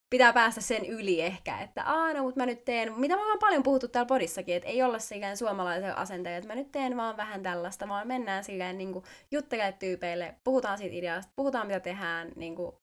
pitää 0.10 0.34
päästä 0.34 0.62
sen 0.62 0.86
yli 0.86 1.22
ehkä, 1.22 1.60
että 1.60 1.84
aah, 1.84 2.14
no, 2.14 2.24
mutta 2.24 2.40
mä 2.40 2.46
nyt 2.46 2.66
teen, 2.66 3.00
mitä 3.00 3.16
mä 3.16 3.30
oon 3.30 3.40
paljon 3.40 3.64
puhuttu 3.64 3.88
täällä 3.88 4.08
podissakin, 4.08 4.56
että 4.56 4.70
ei 4.70 4.84
olla 4.84 5.00
silleen 5.00 5.38
suomalaisen 5.38 5.98
asenteen, 5.98 6.36
että 6.36 6.48
mä 6.48 6.56
nyt 6.56 6.72
teen 6.72 6.98
vaan 6.98 7.18
vähän 7.18 7.44
tällaista, 7.44 7.88
vaan 7.88 8.08
mennään 8.08 8.44
silleen 8.44 8.78
niin 8.78 9.04
juttelemaan 9.32 9.74
tyypeille, 9.74 10.36
puhutaan 10.44 10.78
siitä 10.78 10.96
ideasta, 10.96 11.32
puhutaan 11.36 11.68
mitä 11.68 11.80
tehdään, 11.80 12.32
niin 12.36 12.56
kuin, 12.56 12.76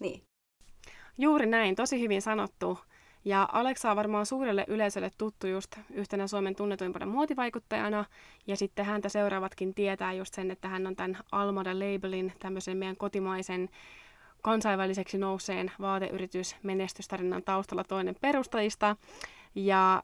niin. 0.00 0.22
Juuri 1.18 1.46
näin, 1.46 1.74
tosi 1.74 2.00
hyvin 2.00 2.22
sanottu. 2.22 2.78
Ja 3.24 3.48
Aleksa 3.52 3.90
on 3.90 3.96
varmaan 3.96 4.26
suurelle 4.26 4.64
yleisölle 4.68 5.10
tuttu 5.18 5.46
just 5.46 5.78
yhtenä 5.90 6.26
Suomen 6.26 6.56
tunnetuimpana 6.56 7.06
muotivaikuttajana. 7.06 8.04
Ja 8.46 8.56
sitten 8.56 8.84
häntä 8.84 9.08
seuraavatkin 9.08 9.74
tietää 9.74 10.12
just 10.12 10.34
sen, 10.34 10.50
että 10.50 10.68
hän 10.68 10.86
on 10.86 10.96
tämän 10.96 11.18
Almada 11.32 11.74
Labelin, 11.78 12.32
tämmöisen 12.38 12.76
meidän 12.76 12.96
kotimaisen 12.96 13.68
kansainväliseksi 14.42 15.18
nouseen 15.18 15.72
vaateyritys 15.80 16.56
menestystarinan 16.62 17.42
taustalla 17.42 17.84
toinen 17.84 18.16
perustajista. 18.20 18.96
Ja 19.54 20.02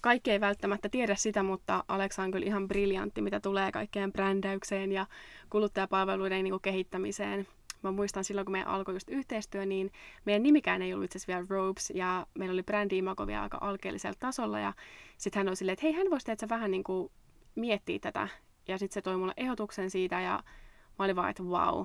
kaikki 0.00 0.30
ei 0.30 0.40
välttämättä 0.40 0.88
tiedä 0.88 1.14
sitä, 1.14 1.42
mutta 1.42 1.84
Aleksa 1.88 2.22
on 2.22 2.30
kyllä 2.30 2.46
ihan 2.46 2.68
briljantti, 2.68 3.22
mitä 3.22 3.40
tulee 3.40 3.72
kaikkeen 3.72 4.12
brändäykseen 4.12 4.92
ja 4.92 5.06
kuluttajapalveluiden 5.50 6.44
niin 6.44 6.52
kuin 6.52 6.62
kehittämiseen. 6.62 7.46
Mä 7.82 7.90
muistan 7.90 8.24
silloin, 8.24 8.44
kun 8.44 8.52
meidän 8.52 8.68
alkoi 8.68 8.94
just 8.94 9.08
yhteistyö, 9.08 9.66
niin 9.66 9.92
meidän 10.24 10.42
nimikään 10.42 10.82
ei 10.82 10.94
ollut 10.94 11.04
itse 11.04 11.18
asiassa 11.18 11.32
vielä 11.32 11.46
Robes, 11.50 11.92
ja 11.94 12.26
meillä 12.38 12.52
oli 12.52 12.62
brändi 12.62 13.02
vielä 13.26 13.42
aika 13.42 13.58
alkeellisella 13.60 14.16
tasolla, 14.18 14.58
ja 14.58 14.72
sitten 15.18 15.40
hän 15.40 15.48
oli 15.48 15.56
silleen, 15.56 15.72
että 15.72 15.86
hei, 15.86 15.92
hän 15.92 16.10
voisi 16.10 16.26
tehdä 16.26 16.48
vähän 16.48 16.70
niin 16.70 16.84
kuin 16.84 17.12
miettiä 17.54 17.98
tätä, 17.98 18.28
ja 18.68 18.78
sitten 18.78 18.94
se 18.94 19.02
toi 19.02 19.16
mulle 19.16 19.32
ehdotuksen 19.36 19.90
siitä, 19.90 20.20
ja 20.20 20.42
mä 20.98 21.04
olin 21.04 21.16
vaan, 21.16 21.30
että 21.30 21.42
wow, 21.42 21.82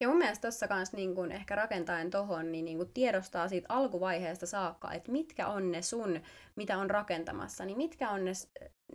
ja 0.00 0.08
mun 0.08 0.18
mielestä 0.18 0.42
tuossa 0.42 0.68
kanssa 0.68 0.96
niin 0.96 1.14
kun 1.14 1.32
ehkä 1.32 1.54
rakentaen 1.54 2.10
tohon, 2.10 2.52
niin, 2.52 2.64
niin 2.64 2.78
kun 2.78 2.90
tiedostaa 2.94 3.48
siitä 3.48 3.66
alkuvaiheesta 3.68 4.46
saakka, 4.46 4.92
että 4.92 5.12
mitkä 5.12 5.48
on 5.48 5.72
ne 5.72 5.82
sun, 5.82 6.20
mitä 6.56 6.78
on 6.78 6.90
rakentamassa, 6.90 7.64
niin 7.64 7.76
mitkä 7.76 8.10
on 8.10 8.24
ne, 8.24 8.32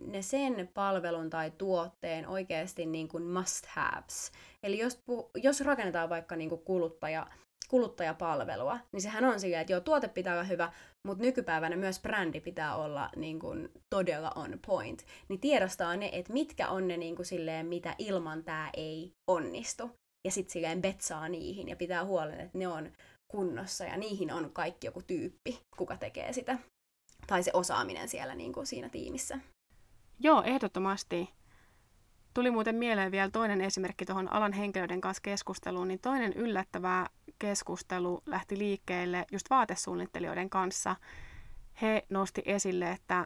ne 0.01 0.21
sen 0.21 0.69
palvelun 0.73 1.29
tai 1.29 1.51
tuotteen 1.51 2.27
oikeasti 2.27 2.85
niin 2.85 3.07
kuin 3.07 3.23
must 3.23 3.65
haves. 3.65 4.31
Eli 4.63 4.79
jos, 4.79 5.03
jos 5.35 5.61
rakennetaan 5.61 6.09
vaikka 6.09 6.35
niin 6.35 6.49
kuluttaja, 6.49 7.27
kuluttajapalvelua, 7.69 8.79
niin 8.91 9.01
sehän 9.01 9.25
on 9.25 9.39
sillä, 9.39 9.61
että 9.61 9.73
joo, 9.73 9.81
tuote 9.81 10.07
pitää 10.07 10.33
olla 10.33 10.43
hyvä, 10.43 10.71
mutta 11.03 11.23
nykypäivänä 11.23 11.75
myös 11.75 11.99
brändi 11.99 12.41
pitää 12.41 12.75
olla 12.75 13.09
niin 13.15 13.39
kuin, 13.39 13.69
todella 13.89 14.31
on 14.35 14.59
point. 14.67 15.05
Niin 15.29 15.39
tiedostaa 15.39 15.95
ne, 15.95 16.09
että 16.13 16.33
mitkä 16.33 16.69
on 16.69 16.87
ne 16.87 16.97
niin 16.97 17.15
kuin, 17.15 17.25
silleen, 17.25 17.65
mitä 17.65 17.95
ilman 17.97 18.43
tämä 18.43 18.69
ei 18.77 19.13
onnistu 19.27 19.91
ja 20.25 20.31
sitten 20.31 20.51
silleen 20.51 20.81
betsaa 20.81 21.29
niihin 21.29 21.69
ja 21.69 21.75
pitää 21.75 22.05
huolen, 22.05 22.39
että 22.39 22.57
ne 22.57 22.67
on 22.67 22.91
kunnossa 23.27 23.85
ja 23.85 23.97
niihin 23.97 24.33
on 24.33 24.51
kaikki 24.53 24.87
joku 24.87 25.01
tyyppi, 25.01 25.61
kuka 25.77 25.97
tekee 25.97 26.33
sitä. 26.33 26.57
Tai 27.27 27.43
se 27.43 27.51
osaaminen 27.53 28.09
siellä 28.09 28.35
niin 28.35 28.53
kuin 28.53 28.67
siinä 28.67 28.89
tiimissä. 28.89 29.39
Joo, 30.19 30.43
ehdottomasti. 30.43 31.29
Tuli 32.33 32.51
muuten 32.51 32.75
mieleen 32.75 33.11
vielä 33.11 33.31
toinen 33.31 33.61
esimerkki 33.61 34.05
tuohon 34.05 34.33
alan 34.33 34.53
henkilöiden 34.53 35.01
kanssa 35.01 35.21
keskusteluun, 35.21 35.87
niin 35.87 35.99
toinen 35.99 36.33
yllättävä 36.33 37.07
keskustelu 37.39 38.21
lähti 38.25 38.57
liikkeelle 38.57 39.25
just 39.31 39.49
vaatesuunnittelijoiden 39.49 40.49
kanssa. 40.49 40.95
He 41.81 42.05
nosti 42.09 42.41
esille, 42.45 42.91
että 42.91 43.25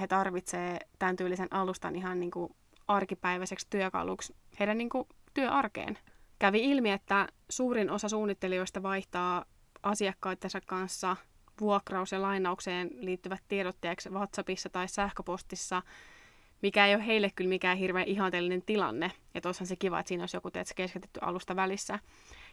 he 0.00 0.06
tarvitsevat 0.06 0.82
tämän 0.98 1.16
tyylisen 1.16 1.48
alustan 1.50 1.96
ihan 1.96 2.20
niin 2.20 2.30
kuin 2.30 2.56
arkipäiväiseksi 2.88 3.66
työkaluksi 3.70 4.36
heidän 4.60 4.78
niin 4.78 4.88
kuin 4.88 5.08
työarkeen 5.34 5.98
kävi 6.40 6.70
ilmi, 6.70 6.90
että 6.90 7.28
suurin 7.48 7.90
osa 7.90 8.08
suunnittelijoista 8.08 8.82
vaihtaa 8.82 9.44
asiakkaittensa 9.82 10.60
kanssa 10.66 11.16
vuokraus- 11.60 12.12
ja 12.12 12.22
lainaukseen 12.22 12.90
liittyvät 13.00 13.42
tiedotteeksi 13.48 14.10
WhatsAppissa 14.10 14.68
tai 14.68 14.88
sähköpostissa, 14.88 15.82
mikä 16.62 16.86
ei 16.86 16.94
ole 16.94 17.06
heille 17.06 17.30
kyllä 17.34 17.48
mikään 17.48 17.78
hirveän 17.78 18.08
ihanteellinen 18.08 18.62
tilanne. 18.62 19.12
Ja 19.34 19.40
on 19.46 19.66
se 19.66 19.76
kiva, 19.76 20.00
että 20.00 20.08
siinä 20.08 20.22
olisi 20.22 20.36
joku 20.36 20.50
teet 20.50 20.72
keskitetty 20.76 21.20
alusta 21.22 21.56
välissä. 21.56 21.98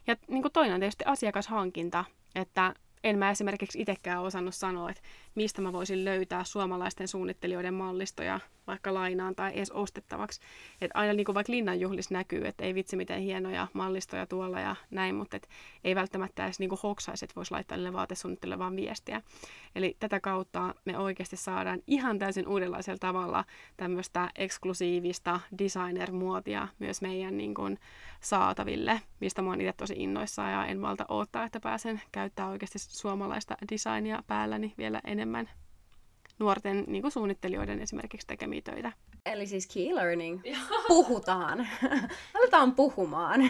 Ja 0.07 0.15
niin 0.27 0.41
kuin 0.41 0.51
toinen 0.51 0.73
on 0.73 0.79
tietysti 0.79 1.03
asiakashankinta, 1.07 2.05
että 2.35 2.73
en 3.03 3.17
mä 3.17 3.29
esimerkiksi 3.29 3.81
itsekään 3.81 4.21
osannut 4.21 4.55
sanoa, 4.55 4.89
että 4.89 5.01
mistä 5.37 5.61
mä 5.61 5.73
voisin 5.73 6.05
löytää 6.05 6.43
suomalaisten 6.43 7.07
suunnittelijoiden 7.07 7.73
mallistoja 7.73 8.39
vaikka 8.67 8.93
lainaan 8.93 9.35
tai 9.35 9.51
edes 9.55 9.71
ostettavaksi. 9.71 10.41
Että 10.81 10.99
aina 10.99 11.13
niin 11.13 11.25
kuin 11.25 11.35
vaikka 11.35 11.53
linnanjuhlissa 11.53 12.13
näkyy, 12.13 12.47
että 12.47 12.63
ei 12.63 12.75
vitsi 12.75 12.95
miten 12.95 13.21
hienoja 13.21 13.67
mallistoja 13.73 14.27
tuolla 14.27 14.59
ja 14.59 14.75
näin, 14.91 15.15
mutta 15.15 15.37
et 15.37 15.49
ei 15.83 15.95
välttämättä 15.95 16.45
edes 16.45 16.59
niin 16.59 16.69
kuin 16.69 16.79
hoksaisi, 16.83 17.25
että 17.25 17.35
voisi 17.35 17.51
laittaa 17.51 17.77
niille 17.77 17.93
vaatesuunnittelulle 17.93 18.59
vaan 18.59 18.75
viestiä. 18.75 19.21
Eli 19.75 19.97
tätä 19.99 20.19
kautta 20.19 20.75
me 20.85 20.97
oikeasti 20.97 21.37
saadaan 21.37 21.79
ihan 21.87 22.19
täysin 22.19 22.47
uudenlaisella 22.47 22.97
tavalla 22.97 23.45
tämmöistä 23.77 24.29
eksklusiivista 24.35 25.39
designer-muotia 25.59 26.67
myös 26.79 27.01
meidän 27.01 27.37
niin 27.37 27.53
kuin 27.53 27.79
saataville, 28.19 29.01
mistä 29.19 29.41
mä 29.41 29.49
oon 29.49 29.61
itse 29.61 29.73
tosi 29.73 29.93
innoissaan 29.97 30.51
ja 30.51 30.65
en 30.65 30.79
malta 30.79 31.05
odottaa, 31.09 31.43
että 31.43 31.59
pääsen 31.59 32.01
käyttämään 32.11 32.51
oikeasti 32.51 32.79
suomalaista 32.79 33.57
designia 33.71 34.23
päälläni 34.27 34.73
vielä 34.77 35.01
enemmän 35.03 35.26
nuorten 36.39 36.83
niin 36.87 37.01
kuin 37.01 37.11
suunnittelijoiden 37.11 37.81
esimerkiksi 37.81 38.27
tekemiä 38.27 38.61
töitä. 38.61 38.91
Eli 39.25 39.47
siis 39.47 39.67
key 39.73 39.95
learning. 39.95 40.41
Puhutaan. 40.87 41.67
Aletaan 42.37 42.75
puhumaan. 42.75 43.41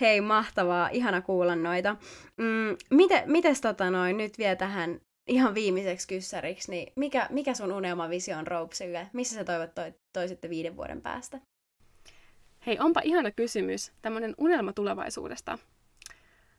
Hei, 0.00 0.20
mahtavaa. 0.20 0.88
Ihana 0.88 1.20
kuulla 1.20 1.56
noita. 1.56 1.96
Mm, 2.36 2.76
mite, 2.90 3.22
mites 3.26 3.60
tota 3.60 3.90
noin, 3.90 4.16
nyt 4.16 4.38
vielä 4.38 4.56
tähän 4.56 5.00
ihan 5.26 5.54
viimeiseksi 5.54 6.08
kyssäriksi, 6.08 6.70
niin 6.70 6.92
mikä, 6.96 7.26
mikä 7.30 7.54
sun 7.54 7.72
unelmavisio 7.72 8.38
on 8.38 8.46
Ropesille? 8.46 9.06
Missä 9.12 9.34
sä 9.34 9.44
toivot 9.44 9.74
toi, 9.74 9.94
toisitte 10.12 10.50
viiden 10.50 10.76
vuoden 10.76 11.00
päästä? 11.00 11.40
Hei, 12.66 12.78
onpa 12.78 13.00
ihana 13.04 13.30
kysymys. 13.30 13.92
Tämmöinen 14.02 14.34
unelma 14.38 14.72
tulevaisuudesta. 14.72 15.58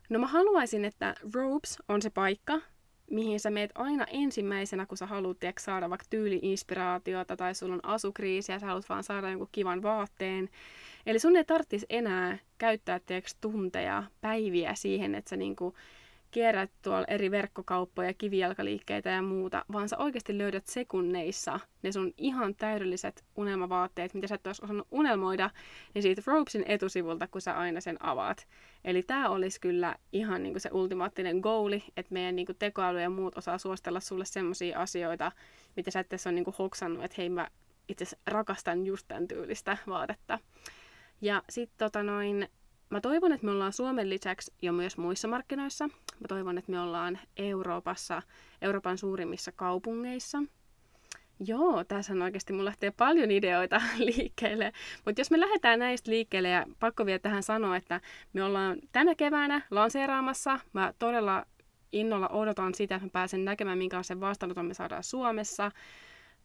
No 0.08 0.18
mä 0.18 0.26
haluaisin, 0.26 0.84
että 0.84 1.14
Ropes 1.34 1.78
on 1.88 2.02
se 2.02 2.10
paikka, 2.10 2.60
mihin 3.10 3.40
sä 3.40 3.50
meet 3.50 3.70
aina 3.74 4.06
ensimmäisenä, 4.10 4.86
kun 4.86 4.98
sä 4.98 5.06
haluat 5.06 5.38
tiedätkö, 5.40 5.62
saada 5.62 5.90
vaikka 5.90 6.06
tyyli-inspiraatiota 6.10 7.36
tai 7.36 7.54
sulla 7.54 7.74
on 7.74 7.84
asukriisi 7.84 8.52
ja 8.52 8.58
sä 8.58 8.66
haluat 8.66 8.88
vaan 8.88 9.04
saada 9.04 9.30
jonkun 9.30 9.48
kivan 9.52 9.82
vaatteen. 9.82 10.48
Eli 11.06 11.18
sun 11.18 11.36
ei 11.36 11.44
tarvitsisi 11.44 11.86
enää 11.90 12.38
käyttää 12.58 13.00
tiedätkö, 13.00 13.30
tunteja, 13.40 14.02
päiviä 14.20 14.74
siihen, 14.74 15.14
että 15.14 15.28
sä 15.28 15.36
niinku 15.36 15.74
kierrät 16.32 16.70
tuolla 16.82 17.04
eri 17.08 17.30
verkkokauppoja, 17.30 18.14
kivijalkaliikkeitä 18.14 19.10
ja 19.10 19.22
muuta, 19.22 19.64
vaan 19.72 19.88
sä 19.88 19.98
oikeasti 19.98 20.38
löydät 20.38 20.66
sekunneissa 20.66 21.60
ne 21.82 21.92
sun 21.92 22.14
ihan 22.16 22.54
täydelliset 22.54 23.24
unelmavaatteet, 23.36 24.14
mitä 24.14 24.26
sä 24.26 24.34
et 24.34 24.46
olisi 24.46 24.64
osannut 24.64 24.88
unelmoida, 24.90 25.50
niin 25.94 26.02
siitä 26.02 26.22
Robesin 26.26 26.64
etusivulta, 26.66 27.28
kun 27.28 27.40
sä 27.40 27.58
aina 27.58 27.80
sen 27.80 27.96
avaat. 28.04 28.46
Eli 28.84 29.02
tämä 29.02 29.28
olisi 29.28 29.60
kyllä 29.60 29.96
ihan 30.12 30.42
niin 30.42 30.52
kuin 30.52 30.60
se 30.60 30.70
ultimaattinen 30.72 31.38
goali, 31.38 31.84
että 31.96 32.12
meidän 32.12 32.36
niin 32.36 32.46
kuin 32.46 32.58
tekoäly 32.58 33.00
ja 33.00 33.10
muut 33.10 33.38
osaa 33.38 33.58
suostella 33.58 34.00
sulle 34.00 34.24
sellaisia 34.24 34.78
asioita, 34.78 35.32
mitä 35.76 35.90
sä 35.90 36.00
et 36.00 36.08
tässä 36.08 36.30
ole 36.30 36.34
niin 36.34 36.44
kuin 36.44 36.56
hoksannut, 36.58 37.04
että 37.04 37.14
hei 37.18 37.30
mä 37.30 37.48
itse 37.88 38.06
rakastan 38.26 38.86
just 38.86 39.08
tämän 39.08 39.28
tyylistä 39.28 39.76
vaatetta. 39.86 40.38
Ja 41.20 41.42
sitten 41.50 41.78
tota 41.78 42.02
noin, 42.02 42.48
Mä 42.92 43.00
toivon, 43.00 43.32
että 43.32 43.46
me 43.46 43.52
ollaan 43.52 43.72
Suomen 43.72 44.10
lisäksi 44.10 44.52
jo 44.62 44.72
myös 44.72 44.96
muissa 44.96 45.28
markkinoissa. 45.28 45.86
Mä 45.88 46.28
toivon, 46.28 46.58
että 46.58 46.70
me 46.70 46.80
ollaan 46.80 47.18
Euroopassa, 47.36 48.22
Euroopan 48.62 48.98
suurimmissa 48.98 49.52
kaupungeissa. 49.52 50.38
Joo, 51.46 51.84
tässä 51.84 52.12
on 52.12 52.22
oikeasti, 52.22 52.52
mulla 52.52 52.64
lähtee 52.64 52.90
paljon 52.90 53.30
ideoita 53.30 53.82
liikkeelle. 53.98 54.72
Mutta 55.04 55.20
jos 55.20 55.30
me 55.30 55.40
lähdetään 55.40 55.78
näistä 55.78 56.10
liikkeelle, 56.10 56.48
ja 56.48 56.66
pakko 56.80 57.06
vielä 57.06 57.18
tähän 57.18 57.42
sanoa, 57.42 57.76
että 57.76 58.00
me 58.32 58.44
ollaan 58.44 58.78
tänä 58.92 59.14
keväänä 59.14 59.62
lanseeraamassa. 59.70 60.60
Mä 60.72 60.94
todella 60.98 61.44
innolla 61.92 62.28
odotan 62.28 62.74
sitä, 62.74 62.94
että 62.94 63.06
mä 63.06 63.10
pääsen 63.12 63.44
näkemään, 63.44 63.78
minkälaisen 63.78 64.20
vastaanoton 64.20 64.66
me 64.66 64.74
saadaan 64.74 65.04
Suomessa. 65.04 65.70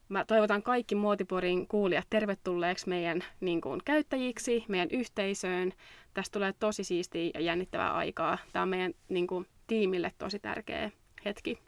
Mä 0.09 0.25
toivotan 0.25 0.63
kaikki 0.63 0.95
Muotiporin 0.95 1.67
kuulijat 1.67 2.07
tervetulleeksi 2.09 2.89
meidän 2.89 3.23
niin 3.39 3.61
kuin, 3.61 3.81
käyttäjiksi, 3.85 4.65
meidän 4.67 4.89
yhteisöön. 4.91 5.73
Tästä 6.13 6.33
tulee 6.33 6.53
tosi 6.59 6.83
siistiä 6.83 7.31
ja 7.33 7.39
jännittävää 7.39 7.93
aikaa. 7.93 8.37
Tämä 8.53 8.63
on 8.63 8.69
meidän 8.69 8.93
niin 9.09 9.27
kuin, 9.27 9.47
tiimille 9.67 10.11
tosi 10.17 10.39
tärkeä 10.39 10.91
hetki. 11.25 11.59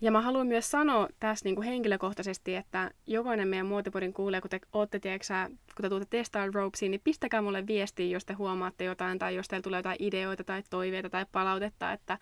Ja 0.00 0.10
mä 0.10 0.20
haluan 0.20 0.46
myös 0.46 0.70
sanoa 0.70 1.08
tässä 1.20 1.44
niin 1.44 1.54
kuin 1.54 1.68
henkilökohtaisesti, 1.68 2.54
että 2.54 2.90
jokainen 3.06 3.48
meidän 3.48 3.66
muotipodin 3.66 4.12
kuulee, 4.12 4.40
kun 4.40 4.50
te 4.50 4.60
olette, 4.72 5.00
tiedätkö, 5.00 5.34
kun 5.48 5.82
te 5.82 5.88
tuutte 5.88 6.06
testaa 6.10 6.46
ropesiin, 6.54 6.90
niin 6.90 7.00
pistäkää 7.04 7.42
mulle 7.42 7.66
viestiä, 7.66 8.06
jos 8.06 8.24
te 8.24 8.32
huomaatte 8.32 8.84
jotain 8.84 9.18
tai 9.18 9.34
jos 9.34 9.48
teillä 9.48 9.62
tulee 9.62 9.78
jotain 9.78 9.96
ideoita 9.98 10.44
tai 10.44 10.62
toiveita 10.70 11.10
tai 11.10 11.26
palautetta, 11.32 11.92
että 11.92 12.18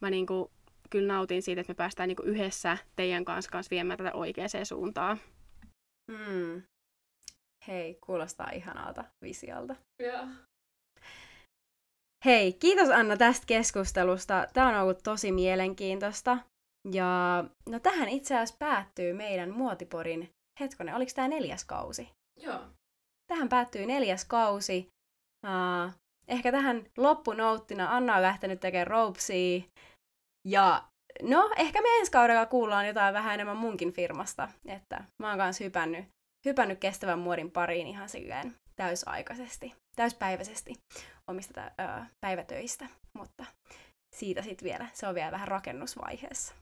mä 0.00 0.10
niin 0.10 0.26
kuin, 0.26 0.50
kyllä 0.90 1.14
nautin 1.14 1.42
siitä, 1.42 1.60
että 1.60 1.70
me 1.70 1.74
päästään 1.74 2.08
niin 2.08 2.16
kuin 2.16 2.28
yhdessä 2.28 2.78
teidän 2.96 3.24
kanssa, 3.24 3.50
kanssa 3.50 3.70
viemään 3.70 3.98
tätä 3.98 4.12
oikeaan 4.12 4.66
suuntaan. 4.66 5.20
Hmm. 6.12 6.62
Hei, 7.66 7.94
kuulostaa 7.94 8.50
ihanalta 8.50 9.04
visiolta. 9.22 9.76
Yeah. 10.02 10.28
Hei, 12.24 12.52
kiitos 12.52 12.90
Anna 12.90 13.16
tästä 13.16 13.46
keskustelusta. 13.46 14.46
Tämä 14.52 14.68
on 14.68 14.82
ollut 14.82 15.02
tosi 15.02 15.32
mielenkiintoista. 15.32 16.38
Ja 16.92 17.44
no 17.68 17.80
tähän 17.80 18.08
itse 18.08 18.34
asiassa 18.34 18.56
päättyy 18.58 19.12
meidän 19.12 19.50
Muotiporin, 19.50 20.30
hetkonen, 20.60 20.94
oliko 20.94 21.12
tämä 21.14 21.28
neljäs 21.28 21.64
kausi? 21.64 22.08
Joo. 22.40 22.60
Tähän 23.26 23.48
päättyy 23.48 23.86
neljäs 23.86 24.24
kausi. 24.24 24.88
Uh, 25.46 25.92
ehkä 26.28 26.52
tähän 26.52 26.84
loppunouttina 26.96 27.96
Anna 27.96 28.16
on 28.16 28.22
lähtenyt 28.22 28.60
tekemään 28.60 28.86
ropesia. 28.86 29.62
Ja 30.44 30.84
no, 31.22 31.50
ehkä 31.56 31.82
me 31.82 31.88
ensi 31.98 32.12
kaudella 32.12 32.46
kuullaan 32.46 32.86
jotain 32.86 33.14
vähän 33.14 33.34
enemmän 33.34 33.56
munkin 33.56 33.92
firmasta. 33.92 34.48
Että 34.66 35.04
mä 35.18 35.28
oon 35.28 35.38
kanssa 35.38 35.64
hypännyt, 35.64 36.04
hypännyt 36.44 36.78
kestävän 36.78 37.18
muodin 37.18 37.50
pariin 37.50 37.86
ihan 37.86 38.08
silleen 38.08 38.54
täysaikaisesti, 38.76 39.74
täyspäiväisesti 39.96 40.74
omista 41.28 41.60
uh, 41.60 42.06
päivätöistä. 42.20 42.86
Mutta 43.12 43.44
siitä 44.14 44.42
sitten 44.42 44.64
vielä, 44.64 44.86
se 44.92 45.06
on 45.06 45.14
vielä 45.14 45.32
vähän 45.32 45.48
rakennusvaiheessa. 45.48 46.54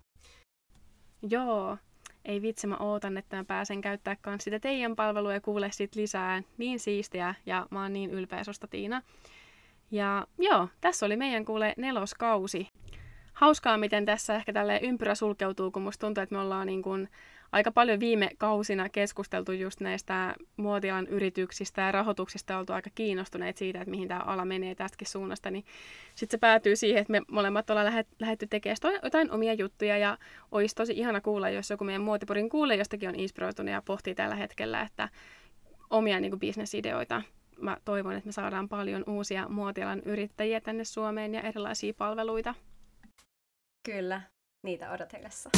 Joo, 1.22 1.76
ei 2.24 2.42
vitsi, 2.42 2.66
mä 2.66 2.76
ootan, 2.76 3.16
että 3.16 3.36
mä 3.36 3.44
pääsen 3.44 3.80
käyttää 3.80 4.16
kans 4.16 4.44
sitä 4.44 4.60
teidän 4.60 4.96
palvelua 4.96 5.32
ja 5.32 5.40
kuule 5.40 5.72
sit 5.72 5.94
lisää. 5.94 6.42
Niin 6.58 6.80
siistiä 6.80 7.34
ja 7.46 7.66
mä 7.70 7.82
oon 7.82 7.92
niin 7.92 8.10
ylpeä 8.10 8.44
susta 8.44 8.66
Tiina. 8.66 9.02
Ja 9.90 10.26
joo, 10.38 10.68
tässä 10.80 11.06
oli 11.06 11.16
meidän 11.16 11.44
kuule 11.44 11.74
neloskausi. 11.76 12.68
Hauskaa, 13.38 13.78
miten 13.78 14.04
tässä 14.04 14.34
ehkä 14.34 14.52
tälle 14.52 14.80
ympyrä 14.82 15.14
sulkeutuu, 15.14 15.70
kun 15.70 15.82
musta 15.82 16.06
tuntuu, 16.06 16.22
että 16.22 16.34
me 16.34 16.40
ollaan 16.40 16.66
niin 16.66 16.82
kuin 16.82 17.08
aika 17.52 17.72
paljon 17.72 18.00
viime 18.00 18.30
kausina 18.38 18.88
keskusteltu 18.88 19.52
just 19.52 19.80
näistä 19.80 20.34
muotialan 20.56 21.06
yrityksistä 21.06 21.82
ja 21.82 21.92
rahoituksista 21.92 22.58
oltu 22.58 22.72
aika 22.72 22.90
kiinnostuneet 22.94 23.56
siitä, 23.56 23.78
että 23.78 23.90
mihin 23.90 24.08
tämä 24.08 24.20
ala 24.20 24.44
menee 24.44 24.74
tästäkin 24.74 25.08
suunnasta, 25.08 25.50
niin 25.50 25.64
sitten 26.14 26.36
se 26.36 26.40
päätyy 26.40 26.76
siihen, 26.76 27.00
että 27.00 27.10
me 27.10 27.22
molemmat 27.30 27.70
ollaan 27.70 27.86
lähet, 27.86 28.08
lähetty 28.18 28.46
tekemään 28.46 29.00
jotain 29.02 29.30
omia 29.30 29.54
juttuja 29.54 29.98
ja 29.98 30.18
olisi 30.52 30.74
tosi 30.74 30.92
ihana 30.92 31.20
kuulla, 31.20 31.50
jos 31.50 31.70
joku 31.70 31.84
meidän 31.84 32.02
muotipurin 32.02 32.48
kuulee 32.48 32.76
jostakin 32.76 33.08
on 33.08 33.16
inspiroitunut 33.16 33.72
ja 33.72 33.82
pohtii 33.82 34.14
tällä 34.14 34.36
hetkellä, 34.36 34.80
että 34.80 35.08
omia 35.90 36.20
niin 36.20 36.30
kuin 36.30 36.40
bisnesideoita. 36.40 37.22
Mä 37.60 37.76
toivon, 37.84 38.14
että 38.14 38.28
me 38.28 38.32
saadaan 38.32 38.68
paljon 38.68 39.04
uusia 39.06 39.48
muotialan 39.48 40.02
yrittäjiä 40.04 40.60
tänne 40.60 40.84
Suomeen 40.84 41.34
ja 41.34 41.40
erilaisia 41.40 41.94
palveluita. 41.94 42.54
Kyllä, 43.82 44.22
niitä 44.62 44.90
odotellessa. 44.90 45.50